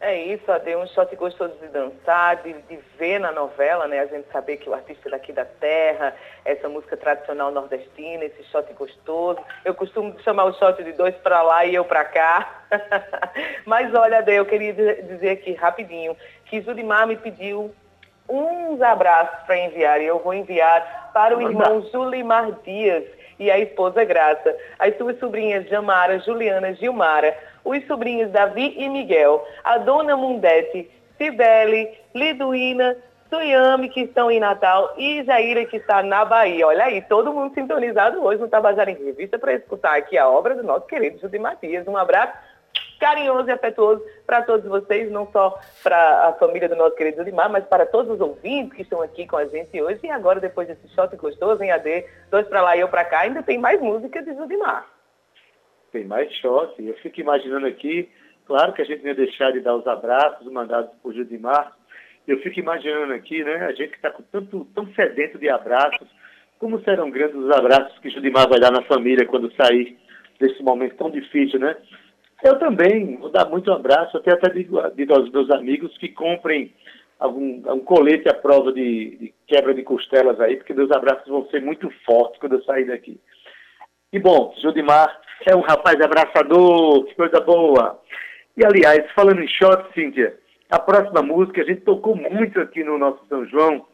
É 0.00 0.22
isso, 0.22 0.52
Ade, 0.52 0.76
um 0.76 0.86
shot 0.88 1.16
gostoso 1.16 1.54
de 1.62 1.68
dançar, 1.68 2.36
de, 2.42 2.52
de, 2.52 2.78
ver 2.98 3.18
na 3.18 3.32
novela, 3.32 3.88
né? 3.88 4.00
A 4.00 4.06
gente 4.06 4.30
saber 4.30 4.58
que 4.58 4.68
o 4.68 4.74
artista 4.74 5.08
é 5.08 5.12
daqui 5.12 5.32
da 5.32 5.46
terra, 5.46 6.14
essa 6.44 6.68
música 6.68 6.94
tradicional 6.94 7.50
nordestina, 7.50 8.22
esse 8.22 8.42
shot 8.50 8.70
gostoso. 8.74 9.40
Eu 9.64 9.72
costumo 9.74 10.14
chamar 10.20 10.44
o 10.44 10.52
shot 10.54 10.82
de 10.84 10.92
dois 10.92 11.14
para 11.14 11.40
lá 11.40 11.64
e 11.64 11.74
eu 11.74 11.86
para 11.86 12.04
cá. 12.04 12.64
Mas 13.64 13.94
olha, 13.94 14.18
Ade, 14.18 14.34
eu 14.34 14.44
queria 14.44 14.74
dizer 14.74 15.30
aqui 15.30 15.54
rapidinho 15.54 16.14
que 16.44 16.60
Judimar 16.60 17.06
me 17.06 17.16
pediu 17.16 17.74
uns 18.28 18.82
abraços 18.82 19.42
para 19.46 19.56
enviar 19.56 20.02
e 20.02 20.06
eu 20.06 20.18
vou 20.18 20.34
enviar 20.34 21.12
para 21.14 21.34
o 21.34 21.40
irmão 21.40 21.80
Julimar 21.90 22.52
Dias 22.62 23.04
e 23.38 23.50
a 23.50 23.58
esposa 23.58 24.04
Graça, 24.04 24.56
as 24.78 24.96
suas 24.96 25.18
sobrinhas 25.18 25.68
Jamara, 25.68 26.18
Juliana, 26.20 26.74
Gilmara, 26.74 27.36
os 27.64 27.84
sobrinhos 27.86 28.30
Davi 28.30 28.74
e 28.76 28.88
Miguel, 28.88 29.46
a 29.62 29.78
dona 29.78 30.16
Mundete, 30.16 30.90
Cibele, 31.16 31.88
Liduína, 32.14 32.96
Suyame, 33.30 33.88
que 33.88 34.02
estão 34.02 34.30
em 34.30 34.38
Natal, 34.38 34.94
e 34.96 35.24
Jaira, 35.24 35.64
que 35.64 35.78
está 35.78 36.02
na 36.02 36.24
Bahia. 36.24 36.66
Olha 36.66 36.84
aí, 36.84 37.02
todo 37.02 37.32
mundo 37.32 37.54
sintonizado 37.54 38.22
hoje 38.22 38.40
no 38.40 38.48
Tabajara 38.48 38.90
em 38.90 39.04
Revista 39.04 39.38
para 39.38 39.54
escutar 39.54 39.96
aqui 39.96 40.16
a 40.16 40.28
obra 40.28 40.54
do 40.54 40.62
nosso 40.62 40.86
querido 40.86 41.18
Judimar 41.18 41.56
Dias. 41.60 41.88
Um 41.88 41.96
abraço 41.96 42.32
carinhoso 43.04 43.46
e 43.50 43.52
afetuoso 43.52 44.02
para 44.26 44.40
todos 44.40 44.66
vocês, 44.66 45.10
não 45.10 45.30
só 45.30 45.60
para 45.82 46.28
a 46.28 46.32
família 46.32 46.70
do 46.70 46.74
nosso 46.74 46.96
querido 46.96 47.22
Limar, 47.22 47.50
mas 47.50 47.62
para 47.66 47.84
todos 47.84 48.14
os 48.14 48.20
ouvintes 48.20 48.72
que 48.72 48.80
estão 48.80 49.02
aqui 49.02 49.26
com 49.26 49.36
a 49.36 49.44
gente 49.44 49.78
hoje. 49.82 50.00
E 50.02 50.10
agora, 50.10 50.40
depois 50.40 50.66
desse 50.66 50.88
shot 50.94 51.14
gostoso 51.16 51.62
em 51.62 51.70
AD, 51.70 52.06
dois 52.30 52.48
para 52.48 52.62
lá 52.62 52.74
e 52.74 52.80
eu 52.80 52.88
para 52.88 53.04
cá, 53.04 53.20
ainda 53.20 53.42
tem 53.42 53.58
mais 53.58 53.78
música 53.78 54.22
de 54.22 54.34
Judimar. 54.34 54.88
Tem 55.92 56.06
mais 56.06 56.32
shot. 56.36 56.74
Eu 56.82 56.94
fico 56.94 57.20
imaginando 57.20 57.66
aqui, 57.66 58.08
claro 58.46 58.72
que 58.72 58.80
a 58.80 58.86
gente 58.86 59.02
não 59.02 59.10
ia 59.10 59.14
deixar 59.14 59.52
de 59.52 59.60
dar 59.60 59.76
os 59.76 59.86
abraços 59.86 60.50
mandados 60.50 60.90
por 61.02 61.12
Judimar. 61.12 61.76
Eu 62.26 62.38
fico 62.38 62.58
imaginando 62.58 63.12
aqui, 63.12 63.44
né, 63.44 63.66
a 63.66 63.72
gente 63.72 63.90
que 63.90 63.96
está 63.96 64.14
tanto 64.32 64.64
tão 64.74 64.86
sedento 64.94 65.38
de 65.38 65.50
abraços, 65.50 66.08
como 66.58 66.82
serão 66.84 67.10
grandes 67.10 67.36
os 67.36 67.50
abraços 67.50 67.98
que 67.98 68.08
Judimar 68.08 68.48
vai 68.48 68.58
dar 68.58 68.72
na 68.72 68.80
família 68.84 69.26
quando 69.26 69.54
sair 69.56 69.98
desse 70.40 70.62
momento 70.62 70.96
tão 70.96 71.10
difícil, 71.10 71.60
né? 71.60 71.76
Eu 72.44 72.58
também 72.58 73.16
vou 73.16 73.30
dar 73.30 73.48
muito 73.48 73.72
abraço, 73.72 74.18
até 74.18 74.34
até 74.34 74.52
digo, 74.52 74.78
digo 74.90 75.14
aos 75.14 75.30
meus 75.30 75.50
amigos 75.50 75.96
que 75.96 76.10
comprem 76.10 76.74
algum, 77.18 77.62
um 77.72 77.80
colete 77.80 78.28
à 78.28 78.34
prova 78.34 78.70
de, 78.70 79.16
de, 79.16 79.34
quebra 79.46 79.72
de 79.72 79.82
costelas 79.82 80.38
aí, 80.38 80.58
porque 80.58 80.74
meus 80.74 80.90
abraços 80.90 81.26
vão 81.26 81.48
ser 81.48 81.62
muito 81.62 81.90
fortes 82.04 82.38
quando 82.38 82.56
eu 82.56 82.64
sair 82.64 82.84
daqui. 82.84 83.18
E 84.12 84.18
bom, 84.18 84.54
Judimar 84.60 85.18
é 85.48 85.56
um 85.56 85.62
rapaz 85.62 85.98
abraçador, 86.02 87.06
que 87.06 87.14
coisa 87.14 87.40
boa. 87.40 87.98
E 88.58 88.62
aliás, 88.62 89.10
falando 89.12 89.40
em 89.40 89.48
shot, 89.48 89.90
Cíntia, 89.94 90.38
a 90.70 90.78
próxima 90.78 91.22
música 91.22 91.62
a 91.62 91.64
gente 91.64 91.80
tocou 91.80 92.14
muito 92.14 92.60
aqui 92.60 92.84
no 92.84 92.98
nosso 92.98 93.24
São 93.26 93.46
João, 93.46 93.86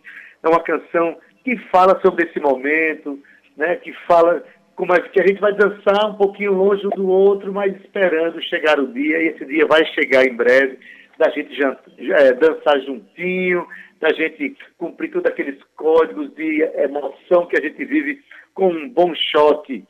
é 0.43 0.49
uma 0.49 0.63
canção 0.65 1.17
que 1.45 1.57
fala 1.71 2.01
sobre 2.05 2.27
esse 2.27 2.41
momento, 2.41 3.17
né, 3.57 3.77
que 3.77 3.93
fala 4.09 4.43
como 4.81 4.95
é 4.95 5.01
que 5.03 5.21
a 5.21 5.27
gente 5.27 5.43
vai 5.43 5.53
dançar 5.53 6.09
um 6.09 6.15
pouquinho 6.15 6.55
longe 6.55 6.87
um 6.87 6.91
do 6.97 7.07
outro, 7.07 7.53
mas 7.53 7.77
esperando 7.83 8.41
chegar 8.41 8.81
o 8.81 8.91
dia, 8.91 9.19
e 9.19 9.27
esse 9.29 9.45
dia 9.45 9.67
vai 9.67 9.85
chegar 9.93 10.25
em 10.25 10.35
breve, 10.35 10.79
da 11.19 11.29
gente 11.29 11.55
é, 11.63 12.33
dançar 12.33 12.81
juntinho, 12.81 13.67
da 14.01 14.09
gente 14.15 14.57
cumprir 14.79 15.11
todos 15.11 15.31
aqueles 15.31 15.63
códigos 15.77 16.35
de 16.35 16.63
emoção 16.77 17.45
que 17.45 17.59
a 17.59 17.61
gente 17.61 17.85
vive 17.85 18.23
com 18.55 18.69
um 18.69 18.89
bom 18.89 19.15
shot. 19.15 19.85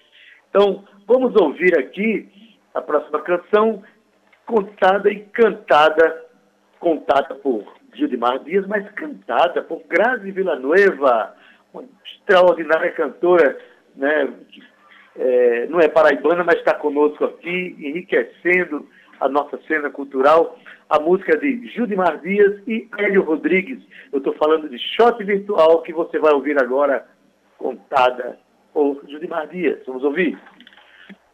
Então, 0.48 0.84
vamos 1.06 1.40
ouvir 1.40 1.78
aqui 1.78 2.28
a 2.74 2.80
próxima 2.80 3.20
canção, 3.20 3.84
contada 4.44 5.08
e 5.08 5.20
cantada, 5.20 6.24
contada 6.80 7.36
por 7.36 7.64
Gildemar 7.94 8.40
Dias, 8.40 8.66
mas 8.66 8.90
cantada 8.94 9.62
por 9.62 9.84
Grazi 9.88 10.32
Villanueva, 10.32 11.36
uma 11.72 11.84
extraordinária 12.04 12.90
cantora, 12.90 13.56
né, 13.94 14.28
é, 15.16 15.66
não 15.66 15.80
é 15.80 15.88
paraibana, 15.88 16.44
mas 16.44 16.56
está 16.56 16.74
conosco 16.74 17.24
aqui, 17.24 17.76
enriquecendo 17.78 18.88
a 19.20 19.28
nossa 19.28 19.58
cena 19.68 19.90
cultural, 19.90 20.58
a 20.88 20.98
música 20.98 21.36
de 21.36 21.68
Judimar 21.74 22.20
Dias 22.20 22.60
e 22.66 22.88
Hélio 22.98 23.22
Rodrigues. 23.22 23.82
Eu 24.12 24.18
estou 24.18 24.34
falando 24.34 24.68
de 24.68 24.78
Shot 24.78 25.22
Virtual, 25.22 25.82
que 25.82 25.92
você 25.92 26.18
vai 26.18 26.32
ouvir 26.32 26.60
agora, 26.60 27.06
contada 27.58 28.38
por 28.72 29.02
Judimar 29.08 29.46
Dias. 29.48 29.78
Vamos 29.86 30.02
ouvir? 30.04 30.40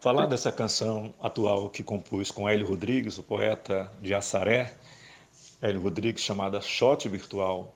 Falar 0.00 0.26
dessa 0.26 0.52
canção 0.52 1.14
atual 1.22 1.70
que 1.70 1.82
compus 1.82 2.30
com 2.30 2.48
Hélio 2.48 2.66
Rodrigues, 2.66 3.18
o 3.18 3.22
poeta 3.22 3.90
de 4.00 4.14
Assaré, 4.14 4.72
Hélio 5.62 5.80
Rodrigues, 5.80 6.22
chamada 6.22 6.60
Shot 6.60 7.08
Virtual, 7.08 7.74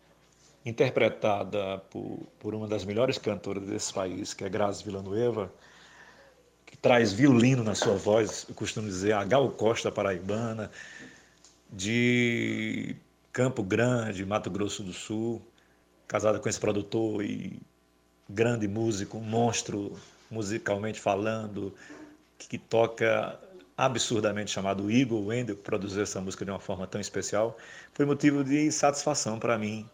interpretada 0.65 1.79
por, 1.91 2.19
por 2.39 2.55
uma 2.55 2.69
das 2.69 2.85
melhores 2.85 3.17
cantoras 3.17 3.65
desse 3.65 3.93
país, 3.93 4.35
que 4.35 4.45
é 4.45 4.49
Grazi 4.49 4.85
Villanueva, 4.85 5.51
que 6.71 6.77
traz 6.77 7.13
violino 7.13 7.65
na 7.65 7.75
sua 7.75 7.97
voz, 7.97 8.47
eu 8.49 8.55
costumo 8.55 8.87
dizer, 8.87 9.13
a 9.13 9.25
Gal 9.25 9.51
Costa 9.51 9.91
paraibana, 9.91 10.71
de 11.73 12.97
Campo 13.33 13.63
Grande, 13.63 14.25
Mato 14.25 14.51
Grosso 14.51 14.83
do 14.83 14.93
Sul, 14.93 15.43
casada 16.07 16.39
com 16.39 16.49
esse 16.49 16.59
produtor 16.59 17.25
e 17.25 17.61
grande 18.29 18.69
músico, 18.69 19.19
um 19.19 19.23
monstro 19.23 19.97
musicalmente 20.31 21.01
falando, 21.01 21.75
que 22.39 22.57
toca 22.57 23.39
absurdamente 23.77 24.51
chamado 24.51 24.91
Igor 24.91 25.27
Wendel, 25.27 25.57
que 25.57 25.63
produziu 25.63 26.03
essa 26.03 26.21
música 26.21 26.45
de 26.45 26.51
uma 26.51 26.61
forma 26.61 26.87
tão 26.87 27.01
especial, 27.01 27.57
foi 27.95 28.07
motivo 28.07 28.45
de 28.45 28.71
satisfação 28.71 29.39
para 29.39 29.59
mim, 29.59 29.89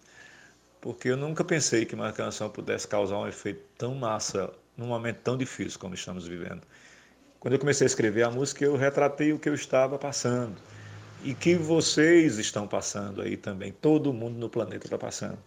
porque 0.81 1.09
eu 1.09 1.17
nunca 1.17 1.45
pensei 1.45 1.85
que 1.85 1.95
uma 1.95 2.13
canção 2.13 2.51
pudesse 2.51 2.87
causar 2.87 3.19
um 3.19 3.27
efeito 3.27 3.63
tão 3.79 3.95
massa 3.95 4.53
num 4.77 4.87
momento 4.87 5.19
tão 5.19 5.37
difícil 5.37 5.79
como 5.79 5.95
estamos 5.95 6.27
vivendo. 6.27 6.63
Quando 7.41 7.55
eu 7.55 7.59
comecei 7.59 7.85
a 7.85 7.89
escrever 7.89 8.25
a 8.25 8.31
música, 8.31 8.65
eu 8.65 8.77
retratei 8.77 9.33
o 9.33 9.39
que 9.39 9.49
eu 9.49 9.55
estava 9.55 9.99
passando 9.99 10.57
e 11.23 11.35
que 11.35 11.55
vocês 11.55 12.39
estão 12.39 12.67
passando 12.67 13.23
aí 13.23 13.37
também, 13.37 13.73
todo 13.73 14.13
mundo 14.13 14.37
no 14.39 14.49
planeta 14.49 14.87
está 14.87 14.99
passando. 14.99 15.39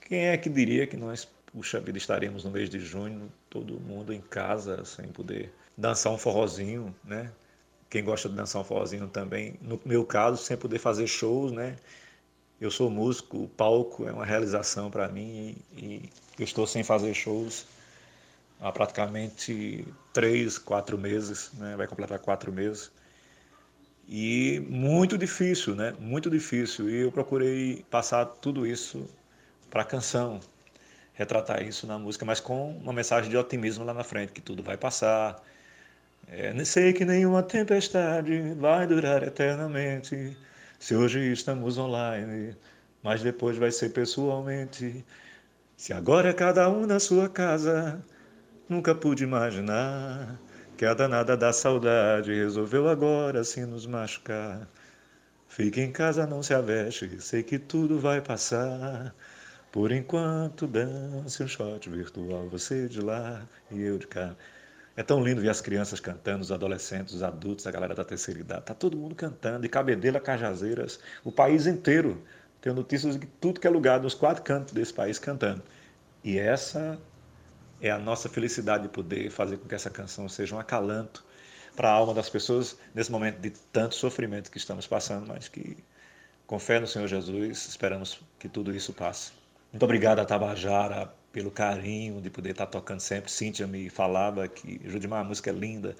Quem 0.00 0.26
é 0.26 0.36
que 0.36 0.48
diria 0.48 0.86
que 0.86 0.96
nós, 0.96 1.28
puxa 1.52 1.80
vida, 1.80 1.98
estaremos 1.98 2.44
no 2.44 2.50
mês 2.50 2.70
de 2.70 2.78
junho, 2.78 3.30
todo 3.50 3.80
mundo 3.80 4.12
em 4.12 4.20
casa, 4.20 4.84
sem 4.84 5.08
poder 5.08 5.52
dançar 5.76 6.12
um 6.12 6.18
forrozinho, 6.18 6.94
né? 7.04 7.32
Quem 7.90 8.04
gosta 8.04 8.28
de 8.28 8.34
dançar 8.34 8.62
um 8.62 8.64
forrozinho 8.64 9.08
também, 9.08 9.58
no 9.60 9.80
meu 9.84 10.04
caso, 10.04 10.42
sem 10.42 10.56
poder 10.56 10.78
fazer 10.78 11.06
shows, 11.06 11.52
né? 11.52 11.76
Eu 12.60 12.70
sou 12.70 12.88
músico, 12.88 13.44
o 13.44 13.48
palco 13.48 14.08
é 14.08 14.12
uma 14.12 14.24
realização 14.24 14.90
para 14.90 15.08
mim 15.08 15.56
e, 15.76 16.10
e 16.38 16.42
estou 16.42 16.66
sem 16.66 16.82
fazer 16.82 17.12
shows 17.12 17.66
há 18.60 18.72
praticamente 18.72 19.86
três, 20.12 20.58
quatro 20.58 20.96
meses, 20.98 21.50
né? 21.54 21.76
vai 21.76 21.86
completar 21.86 22.18
quatro 22.18 22.52
meses. 22.52 22.90
E 24.08 24.60
muito 24.68 25.18
difícil, 25.18 25.74
né? 25.74 25.92
Muito 25.98 26.30
difícil. 26.30 26.88
E 26.88 27.02
eu 27.02 27.12
procurei 27.12 27.84
passar 27.90 28.24
tudo 28.26 28.66
isso 28.66 29.08
para 29.68 29.82
a 29.82 29.84
canção, 29.84 30.40
retratar 31.14 31.62
isso 31.62 31.86
na 31.86 31.98
música, 31.98 32.24
mas 32.24 32.40
com 32.40 32.76
uma 32.78 32.92
mensagem 32.92 33.28
de 33.28 33.36
otimismo 33.36 33.84
lá 33.84 33.92
na 33.92 34.04
frente, 34.04 34.32
que 34.32 34.40
tudo 34.40 34.62
vai 34.62 34.76
passar. 34.76 35.42
É, 36.28 36.64
sei 36.64 36.92
que 36.92 37.04
nenhuma 37.04 37.42
tempestade 37.42 38.54
vai 38.54 38.86
durar 38.86 39.22
eternamente. 39.22 40.36
Se 40.78 40.94
hoje 40.94 41.32
estamos 41.32 41.78
online, 41.78 42.56
mas 43.02 43.22
depois 43.22 43.56
vai 43.56 43.70
ser 43.72 43.90
pessoalmente. 43.90 45.04
Se 45.76 45.92
agora 45.92 46.30
é 46.30 46.32
cada 46.32 46.68
um 46.70 46.86
na 46.86 47.00
sua 47.00 47.28
casa, 47.28 48.02
nunca 48.68 48.94
pude 48.94 49.24
imaginar 49.24 50.38
que 50.76 50.84
a 50.84 50.94
danada 50.94 51.36
da 51.36 51.52
saudade 51.52 52.34
resolveu 52.34 52.88
agora 52.88 53.40
assim 53.40 53.64
nos 53.64 53.86
machucar. 53.86 54.68
Fique 55.48 55.80
em 55.80 55.92
casa, 55.92 56.26
não 56.26 56.42
se 56.42 56.52
aveste, 56.52 57.20
sei 57.20 57.42
que 57.42 57.58
tudo 57.58 57.98
vai 57.98 58.20
passar. 58.20 59.14
Por 59.72 59.92
enquanto, 59.92 60.66
dance 60.66 61.42
um 61.42 61.48
shot 61.48 61.88
virtual, 61.88 62.48
você 62.48 62.88
de 62.88 63.00
lá 63.00 63.46
e 63.70 63.82
eu 63.82 63.98
de 63.98 64.06
cá. 64.06 64.34
É 64.96 65.02
tão 65.02 65.22
lindo 65.22 65.40
ver 65.42 65.50
as 65.50 65.60
crianças 65.60 66.00
cantando, 66.00 66.40
os 66.40 66.50
adolescentes, 66.50 67.14
os 67.14 67.22
adultos, 67.22 67.66
a 67.66 67.70
galera 67.70 67.94
da 67.94 68.04
terceira 68.04 68.40
idade. 68.40 68.64
Tá 68.64 68.74
todo 68.74 68.96
mundo 68.96 69.14
cantando, 69.14 69.66
e 69.66 69.68
Cabedela, 69.68 70.18
Cajazeiras, 70.20 70.98
o 71.24 71.30
país 71.30 71.66
inteiro. 71.66 72.22
Tenho 72.60 72.74
notícias 72.74 73.18
de 73.18 73.26
tudo 73.40 73.60
que 73.60 73.66
é 73.66 73.70
lugar, 73.70 74.00
nos 74.00 74.14
quatro 74.14 74.42
cantos 74.42 74.72
desse 74.72 74.92
país 74.94 75.18
cantando. 75.18 75.62
E 76.24 76.38
essa 76.38 76.98
é 77.80 77.90
a 77.90 77.98
nossa 77.98 78.28
felicidade 78.28 78.84
de 78.84 78.88
poder 78.88 79.30
fazer 79.30 79.58
com 79.58 79.68
que 79.68 79.74
essa 79.74 79.90
canção 79.90 80.28
seja 80.28 80.54
um 80.54 80.58
acalanto 80.58 81.24
para 81.74 81.90
a 81.90 81.92
alma 81.92 82.14
das 82.14 82.28
pessoas 82.28 82.76
nesse 82.94 83.12
momento 83.12 83.38
de 83.38 83.50
tanto 83.50 83.94
sofrimento 83.94 84.50
que 84.50 84.58
estamos 84.58 84.86
passando, 84.86 85.26
mas 85.26 85.48
que, 85.48 85.76
com 86.46 86.58
fé 86.58 86.80
no 86.80 86.86
Senhor 86.86 87.06
Jesus, 87.06 87.66
esperamos 87.68 88.20
que 88.38 88.48
tudo 88.48 88.74
isso 88.74 88.92
passe. 88.92 89.32
Muito 89.72 89.82
obrigado 89.84 90.20
a 90.20 90.24
Tabajara 90.24 91.12
pelo 91.32 91.50
carinho 91.50 92.20
de 92.22 92.30
poder 92.30 92.52
estar 92.52 92.66
tocando 92.66 93.00
sempre. 93.00 93.30
Cíntia 93.30 93.66
me 93.66 93.90
falava 93.90 94.48
que 94.48 94.80
Judimar, 94.86 95.20
a 95.20 95.24
música 95.24 95.50
é 95.50 95.52
linda, 95.52 95.94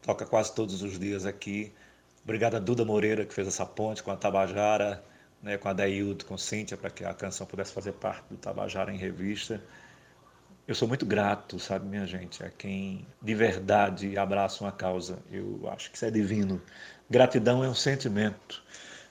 toca 0.00 0.24
quase 0.24 0.54
todos 0.54 0.82
os 0.82 0.98
dias 0.98 1.26
aqui. 1.26 1.72
Obrigado 2.24 2.56
a 2.56 2.58
Duda 2.58 2.84
Moreira, 2.84 3.26
que 3.26 3.34
fez 3.34 3.46
essa 3.46 3.66
ponte 3.66 4.02
com 4.02 4.10
a 4.10 4.16
Tabajara, 4.16 5.04
né, 5.42 5.58
com 5.58 5.68
a 5.68 5.72
Daildo, 5.74 6.24
com 6.24 6.38
Cíntia, 6.38 6.76
para 6.76 6.88
que 6.88 7.04
a 7.04 7.12
canção 7.12 7.46
pudesse 7.46 7.72
fazer 7.72 7.92
parte 7.92 8.24
do 8.30 8.36
Tabajara 8.36 8.92
em 8.92 8.96
revista. 8.96 9.62
Eu 10.68 10.74
sou 10.74 10.86
muito 10.86 11.06
grato, 11.06 11.58
sabe, 11.58 11.86
minha 11.86 12.06
gente, 12.06 12.44
a 12.44 12.50
quem 12.50 13.06
de 13.22 13.34
verdade 13.34 14.18
abraça 14.18 14.62
uma 14.62 14.70
causa. 14.70 15.18
Eu 15.32 15.66
acho 15.72 15.90
que 15.90 15.96
isso 15.96 16.04
é 16.04 16.10
divino. 16.10 16.60
Gratidão 17.08 17.64
é 17.64 17.68
um 17.70 17.74
sentimento 17.74 18.62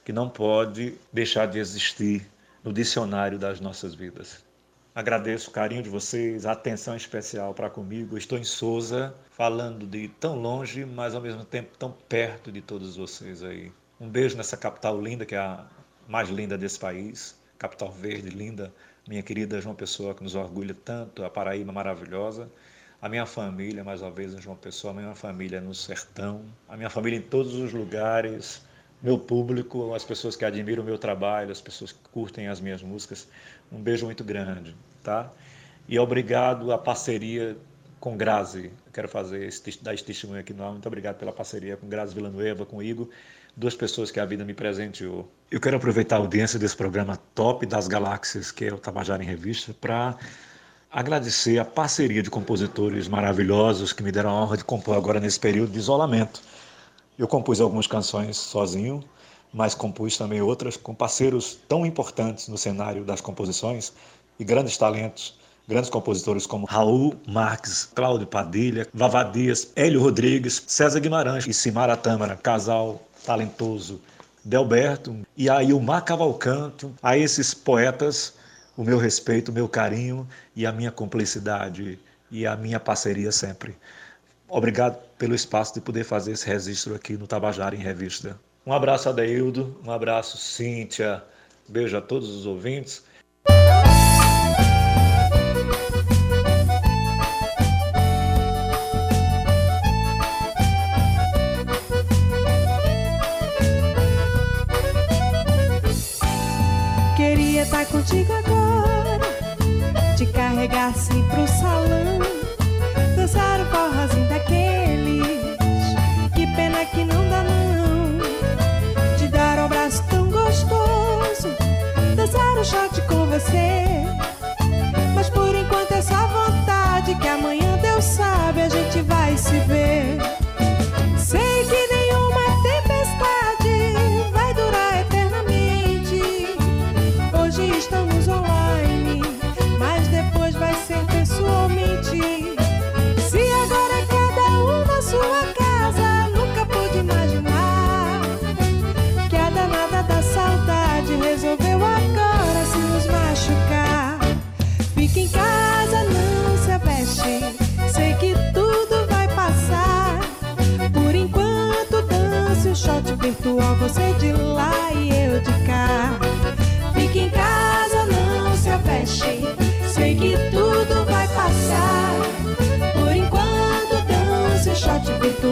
que 0.06 0.13
não 0.13 0.30
pode 0.30 0.93
deixar 1.12 1.48
de 1.48 1.58
existir 1.58 2.30
no 2.63 2.72
dicionário 2.72 3.39
das 3.39 3.60
nossas 3.60 3.96
vidas. 3.96 4.46
Agradeço 4.93 5.50
o 5.50 5.52
carinho 5.52 5.82
de 5.82 5.89
vocês, 5.89 6.46
a 6.46 6.52
atenção 6.52 6.96
especial 6.96 7.56
para 7.56 7.72
comigo. 7.72 8.20
Estou 8.20 8.38
em 8.38 8.43
Souza, 8.43 9.15
falando 9.32 9.88
de 9.88 10.10
tão 10.10 10.39
longe, 10.39 10.86
mas 10.86 11.15
ao 11.15 11.22
mesmo 11.22 11.43
tempo 11.43 11.76
tão 11.76 11.91
perto 11.91 12.52
de 12.52 12.62
todos 12.62 12.98
vocês 12.98 13.41
aí. 13.41 13.72
Um 14.00 14.08
beijo 14.08 14.38
nessa 14.38 14.58
capital 14.58 15.02
linda, 15.02 15.26
que 15.26 15.34
é 15.34 15.39
a 15.39 15.65
mais 16.08 16.30
linda 16.30 16.56
desse 16.56 16.78
país, 16.78 17.36
capital 17.58 17.91
verde, 17.91 18.30
linda. 18.30 18.72
Minha 19.08 19.24
querida 19.24 19.62
João 19.62 19.74
Pessoa, 19.74 20.13
que 20.13 20.22
nos 20.22 20.36
orgulha 20.36 20.76
tanto, 20.84 21.24
a 21.24 21.30
Paraíba 21.30 21.72
maravilhosa. 21.72 22.50
A 23.02 23.08
minha 23.08 23.26
família, 23.26 23.82
mais 23.82 24.02
uma 24.02 24.12
vez, 24.12 24.34
João 24.41 24.58
Pessoa, 24.58 24.91
a 24.91 24.96
minha 24.96 25.15
família 25.15 25.62
no 25.62 25.74
sertão, 25.74 26.43
a 26.67 26.76
minha 26.76 26.89
família 26.89 27.17
em 27.17 27.22
todos 27.22 27.54
os 27.54 27.72
lugares, 27.72 28.62
meu 29.02 29.17
público, 29.17 29.93
as 29.93 30.04
pessoas 30.04 30.36
que 30.36 30.43
admiram 30.43 30.84
o 30.84 30.86
meu 30.86 30.98
trabalho, 30.98 31.52
as 31.52 31.62
pessoas 31.62 31.93
que 31.93 32.00
curtem 32.12 32.50
as 32.50 32.60
minhas 32.60 32.82
músicas. 32.82 33.30
Um 33.72 33.80
beijo 33.80 34.06
muito 34.06 34.26
grande, 34.26 34.76
tá? 35.02 35.32
E 35.88 35.98
obrigado 35.98 36.74
à 36.74 36.78
parceria 36.78 37.56
com 38.02 38.17
Grazi. 38.17 38.72
quero 38.91 39.08
fazer 39.08 39.46
esse, 39.46 39.82
dar 39.82 39.93
esse 39.93 40.04
testemunho 40.04 40.41
aqui 40.41 40.54
no 40.54 40.70
Muito 40.70 40.88
obrigado 40.88 41.17
pela 41.17 41.32
parceria 41.32 41.78
com 41.78 41.88
Grazi 41.88 42.13
Villanueva, 42.13 42.65
com 42.65 42.84
Igor, 42.84 43.08
duas 43.58 43.76
pessoas 43.76 44.12
que 44.12 44.20
a 44.20 44.26
vida 44.26 44.46
me 44.46 44.54
presenteou. 44.54 45.28
Eu 45.50 45.60
quero 45.60 45.78
aproveitar 45.78 46.17
a 46.17 46.20
audiência 46.20 46.60
desse 46.60 46.78
programa 46.78 47.17
Top 47.34 47.65
das 47.65 47.88
Galáxias, 47.88 48.52
que 48.52 48.65
é 48.65 48.74
o 48.74 48.78
Tabajara 48.78 49.24
em 49.24 49.26
Revista, 49.26 49.76
para 49.82 50.15
agradecer 50.91 51.58
a 51.58 51.65
parceria 51.65 52.22
de 52.22 52.30
compositores 52.30 53.08
maravilhosos 53.08 53.91
que 53.91 54.04
me 54.04 54.12
deram 54.12 54.30
a 54.30 54.43
honra 54.43 54.58
de 54.58 54.63
compor 54.63 54.96
agora 54.96 55.20
nesse 55.20 55.39
período 55.39 55.72
de 55.72 55.80
isolamento. 55.80 56.39
Eu 57.17 57.28
compus 57.28 57.60
algumas 57.60 57.88
canções 57.88 58.38
sozinho, 58.38 59.04
mas 59.52 59.74
compus 59.74 60.15
também 60.15 60.39
outras 60.39 60.78
com 60.78 60.93
parceiros 60.93 61.58
tão 61.67 61.84
importantes 61.84 62.48
no 62.48 62.60
cenário 62.60 63.04
das 63.04 63.22
composições 63.22 63.91
e 64.39 64.43
grandes 64.43 64.78
talentos, 64.78 65.36
grandes 65.67 65.89
compositores 65.89 66.46
como 66.46 66.67
Raul 66.67 67.15
Marques, 67.28 67.86
Cláudio 67.86 68.28
Padilha, 68.28 68.88
Vavá 68.93 69.24
Dias, 69.24 69.72
Hélio 69.76 70.00
Rodrigues, 70.00 70.63
César 70.67 71.00
Guimarães 71.00 71.48
e 71.48 71.54
Simara 71.54 71.98
Tâmara, 71.98 72.36
casal 72.36 73.07
talentoso, 73.28 74.02
Delberto 74.42 75.20
e 75.36 75.50
a 75.50 75.62
Ilmar 75.62 76.06
Cavalcanto, 76.06 76.96
a 77.04 77.18
esses 77.18 77.54
poetas, 77.54 78.34
o 78.78 78.86
meu 78.86 78.98
respeito, 78.98 79.52
o 79.52 79.54
meu 79.54 79.68
carinho 79.68 80.26
e 80.56 80.66
a 80.66 80.72
minha 80.72 80.92
cumplicidade 80.92 82.00
e 82.32 82.48
a 82.48 82.56
minha 82.56 82.80
parceria 82.80 83.30
sempre. 83.34 83.76
Obrigado 84.48 84.98
pelo 85.18 85.36
espaço 85.36 85.74
de 85.74 85.82
poder 85.82 86.06
fazer 86.06 86.32
esse 86.32 86.48
registro 86.48 86.96
aqui 86.96 87.18
no 87.18 87.28
Tabajara 87.28 87.76
em 87.76 87.80
Revista. 87.80 88.40
Um 88.66 88.72
abraço, 88.72 89.10
Adeildo. 89.10 89.78
Um 89.86 89.92
abraço, 89.92 90.38
Cíntia. 90.38 91.22
Beijo 91.68 91.98
a 91.98 92.02
todos 92.02 92.30
os 92.30 92.46
ouvintes. 92.46 93.04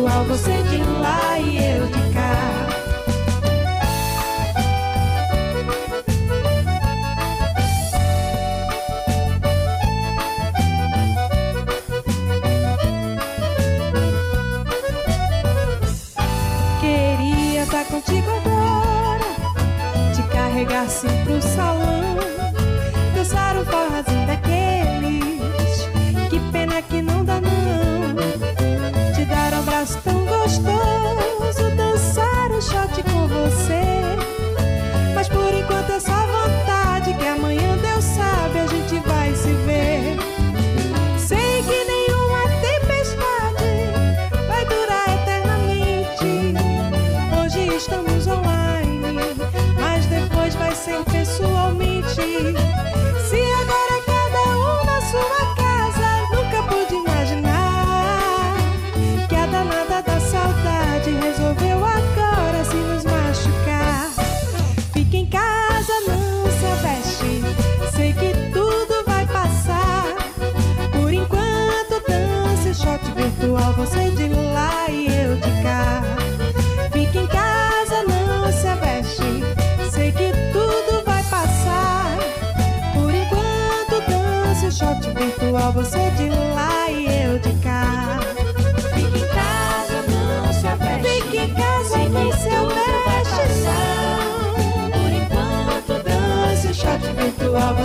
Virtual, 0.06 0.24
você 0.26 0.64
de 0.64 0.74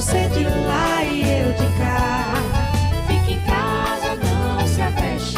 Você 0.00 0.30
de 0.30 0.44
lá 0.44 1.04
e 1.04 1.20
eu 1.20 1.52
de 1.52 1.68
cá. 1.78 2.32
Fica 3.06 3.32
em 3.32 3.40
casa, 3.44 4.16
não 4.16 4.66
se 4.66 4.80
aveste. 4.80 5.36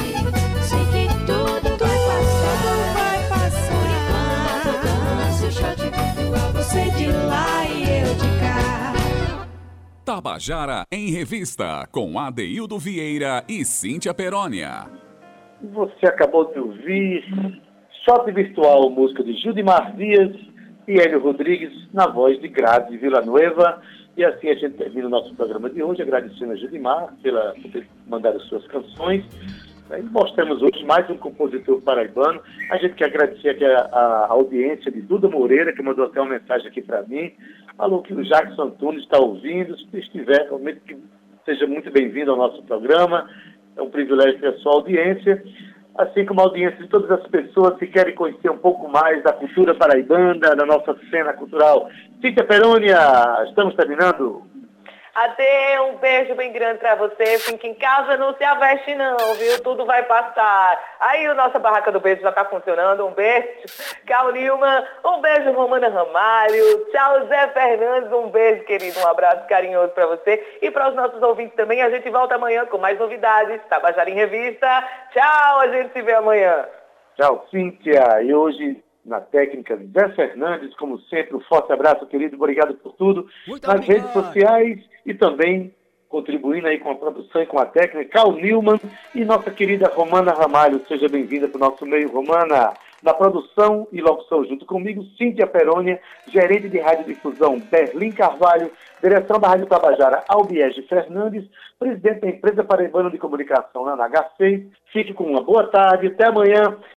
Sei 0.63 0.79
que 0.87 1.09
tudo 1.27 1.77
vai 1.79 1.99
passar. 2.07 2.95
vai 2.95 3.29
passar. 3.29 3.75
Por 3.75 3.89
enquanto, 3.99 4.71
dance 4.87 5.51
shot 5.51 5.83
virtual. 5.83 6.53
Você 6.53 6.91
de 6.91 7.11
lá 7.11 7.67
e 7.67 7.83
eu 8.03 8.15
de 8.15 8.31
cá. 8.39 8.95
Tabajara 10.05 10.85
em 10.93 11.11
Revista, 11.11 11.89
com 11.91 12.17
Adeildo 12.17 12.79
Vieira 12.79 13.43
e 13.49 13.65
Cíntia 13.65 14.15
Perónia. 14.15 14.87
Você 15.61 16.07
acabou 16.07 16.53
de 16.53 16.61
ouvir 16.61 17.25
Shot 18.05 18.31
Virtual, 18.31 18.89
música 18.91 19.25
de 19.25 19.33
Gildimar 19.39 19.97
Dias 19.97 20.31
e 20.87 21.01
Hélio 21.01 21.21
Rodrigues, 21.21 21.73
na 21.93 22.07
voz 22.07 22.41
de 22.41 22.47
Grazi 22.47 22.97
Villanueva. 22.97 23.83
E 24.17 24.25
assim 24.25 24.51
a 24.51 24.55
gente 24.55 24.77
termina 24.77 25.07
o 25.07 25.11
nosso 25.11 25.35
programa 25.35 25.71
de 25.71 25.83
hoje, 25.83 26.03
agradecendo 26.03 26.53
a 26.53 26.57
Gildimar 26.57 27.15
pela, 27.23 27.55
por 27.55 27.71
ter 27.71 27.87
mandado 28.07 28.37
as 28.37 28.45
suas 28.45 28.67
canções. 28.67 29.25
E 29.91 30.03
mostramos 30.03 30.63
hoje 30.63 30.85
mais 30.85 31.09
um 31.09 31.17
compositor 31.17 31.81
paraibano. 31.83 32.41
A 32.71 32.77
gente 32.77 32.95
quer 32.95 33.07
agradecer 33.07 33.51
aqui 33.51 33.65
a, 33.65 33.79
a 33.93 34.27
audiência 34.29 34.91
de 34.91 35.01
Duda 35.01 35.29
Moreira, 35.29 35.73
que 35.73 35.83
mandou 35.83 36.05
até 36.05 36.21
uma 36.21 36.31
mensagem 36.31 36.69
aqui 36.69 36.83
para 36.83 37.03
mim. 37.03 37.33
Falou 37.77 38.03
que 38.03 38.13
o 38.13 38.23
Jackson 38.23 38.63
Antunes 38.63 39.03
está 39.03 39.19
ouvindo. 39.19 39.77
Se 39.79 39.99
estiver, 39.99 40.47
realmente 40.47 40.81
que 40.81 40.97
seja 41.45 41.67
muito 41.67 41.91
bem-vindo 41.91 42.31
ao 42.31 42.37
nosso 42.37 42.63
programa. 42.65 43.29
É 43.77 43.83
um 43.83 43.91
privilégio 43.91 44.39
ter 44.41 44.49
a 44.49 44.59
sua 44.59 44.73
audiência, 44.73 45.43
assim 45.99 46.25
como 46.25 46.41
a 46.41 46.45
audiência 46.45 46.79
de 46.79 46.89
todas 46.89 47.11
as 47.11 47.27
pessoas 47.29 47.77
que 47.79 47.87
querem 47.87 48.15
conhecer 48.15 48.51
um 48.51 48.59
pouco 48.59 48.89
mais 48.89 49.23
da 49.23 49.33
cultura 49.33 49.75
paraibana, 49.75 50.57
da 50.57 50.67
nossa 50.67 50.97
cena 51.11 51.33
cultural. 51.33 51.89
Cíntia 52.21 52.45
Perônia, 52.45 52.99
estamos 53.49 53.75
terminando. 53.75 54.52
Adê, 55.15 55.79
um 55.81 55.97
beijo 55.97 56.35
bem 56.35 56.51
grande 56.53 56.79
pra 56.79 56.95
você. 56.95 57.39
Fique 57.39 57.69
em 57.69 57.75
casa, 57.75 58.17
não 58.17 58.35
se 58.35 58.43
aveste 58.43 58.95
não, 58.95 59.17
viu? 59.35 59.63
Tudo 59.63 59.85
vai 59.85 60.03
passar. 60.05 60.83
Aí 60.99 61.29
o 61.29 61.35
nossa 61.35 61.59
barraca 61.59 61.93
do 61.93 62.01
beijo 62.01 62.23
já 62.23 62.33
tá 62.33 62.47
funcionando. 62.47 63.05
Um 63.05 63.13
beijo, 63.13 63.47
Carl 64.09 64.33
Nilman. 64.33 64.87
Um 65.05 65.21
beijo, 65.21 65.53
Romana 65.53 65.91
Ramalho. 65.91 66.87
Tchau, 66.91 67.27
Zé 67.27 67.49
Fernandes. 67.49 68.11
Um 68.11 68.31
beijo, 68.31 68.65
querido. 68.65 69.01
Um 69.01 69.07
abraço 69.07 69.47
carinhoso 69.49 69.91
pra 69.91 70.07
você. 70.07 70.43
E 70.63 70.71
para 70.71 70.89
os 70.89 70.95
nossos 70.95 71.21
ouvintes 71.21 71.57
também, 71.57 71.83
a 71.83 71.91
gente 71.91 72.09
volta 72.09 72.37
amanhã 72.37 72.65
com 72.65 72.79
mais 72.79 72.99
novidades. 72.99 73.61
Tabajara 73.69 74.09
em 74.09 74.15
Revista. 74.15 74.67
Tchau, 75.13 75.61
a 75.61 75.69
gente 75.69 75.93
se 75.93 76.01
vê 76.01 76.15
amanhã. 76.15 76.67
Tchau, 77.17 77.47
Cíntia. 77.51 78.23
E 78.23 78.35
hoje, 78.35 78.83
na 79.05 79.21
técnica, 79.21 79.77
Zé 79.77 80.09
Fernandes, 80.11 80.75
como 80.77 80.99
sempre, 81.03 81.37
um 81.37 81.41
forte 81.41 81.73
abraço, 81.73 82.07
querido. 82.07 82.37
Obrigado 82.37 82.75
por 82.75 82.93
tudo. 82.93 83.27
Muito 83.47 83.67
Nas 83.67 83.77
obrigado. 83.77 83.97
redes 83.97 84.13
sociais 84.13 84.81
e 85.05 85.15
também 85.15 85.75
contribuindo 86.09 86.69
aí 86.69 86.79
com 86.79 86.91
a 86.91 86.95
produção 86.95 87.43
e 87.43 87.47
com 87.47 87.59
a 87.59 87.65
técnica, 87.65 88.11
Carl 88.11 88.33
Newman 88.33 88.79
e 89.15 89.25
nossa 89.25 89.51
querida 89.51 89.91
Romana 89.95 90.33
Ramalho. 90.33 90.85
Seja 90.87 91.09
bem-vinda 91.09 91.49
para 91.49 91.57
o 91.57 91.71
nosso 91.71 91.87
meio, 91.87 92.13
Romana. 92.13 92.75
Na 93.03 93.13
produção 93.13 93.89
e 93.91 94.01
locução 94.01 94.45
junto 94.45 94.65
comigo, 94.65 95.03
Cíntia 95.19 95.45
Perônia, 95.45 96.01
gerente 96.29 96.69
de 96.69 96.79
radiodifusão 96.79 97.59
Berlim 97.59 98.13
Carvalho, 98.13 98.71
direção 99.03 99.41
da 99.41 99.49
Rádio 99.49 99.67
Tabajara 99.67 100.23
Albiege 100.29 100.83
Fernandes, 100.83 101.45
presidente 101.81 102.21
da 102.21 102.29
empresa 102.29 102.63
Paraibana 102.63 103.11
de 103.11 103.19
Comunicação 103.19 103.85
na 103.85 103.97
NHC. 103.97 104.69
Fique 104.93 105.13
com 105.15 105.25
uma 105.25 105.43
boa 105.43 105.67
tarde, 105.67 106.07
até 106.07 106.27
amanhã 106.27 106.77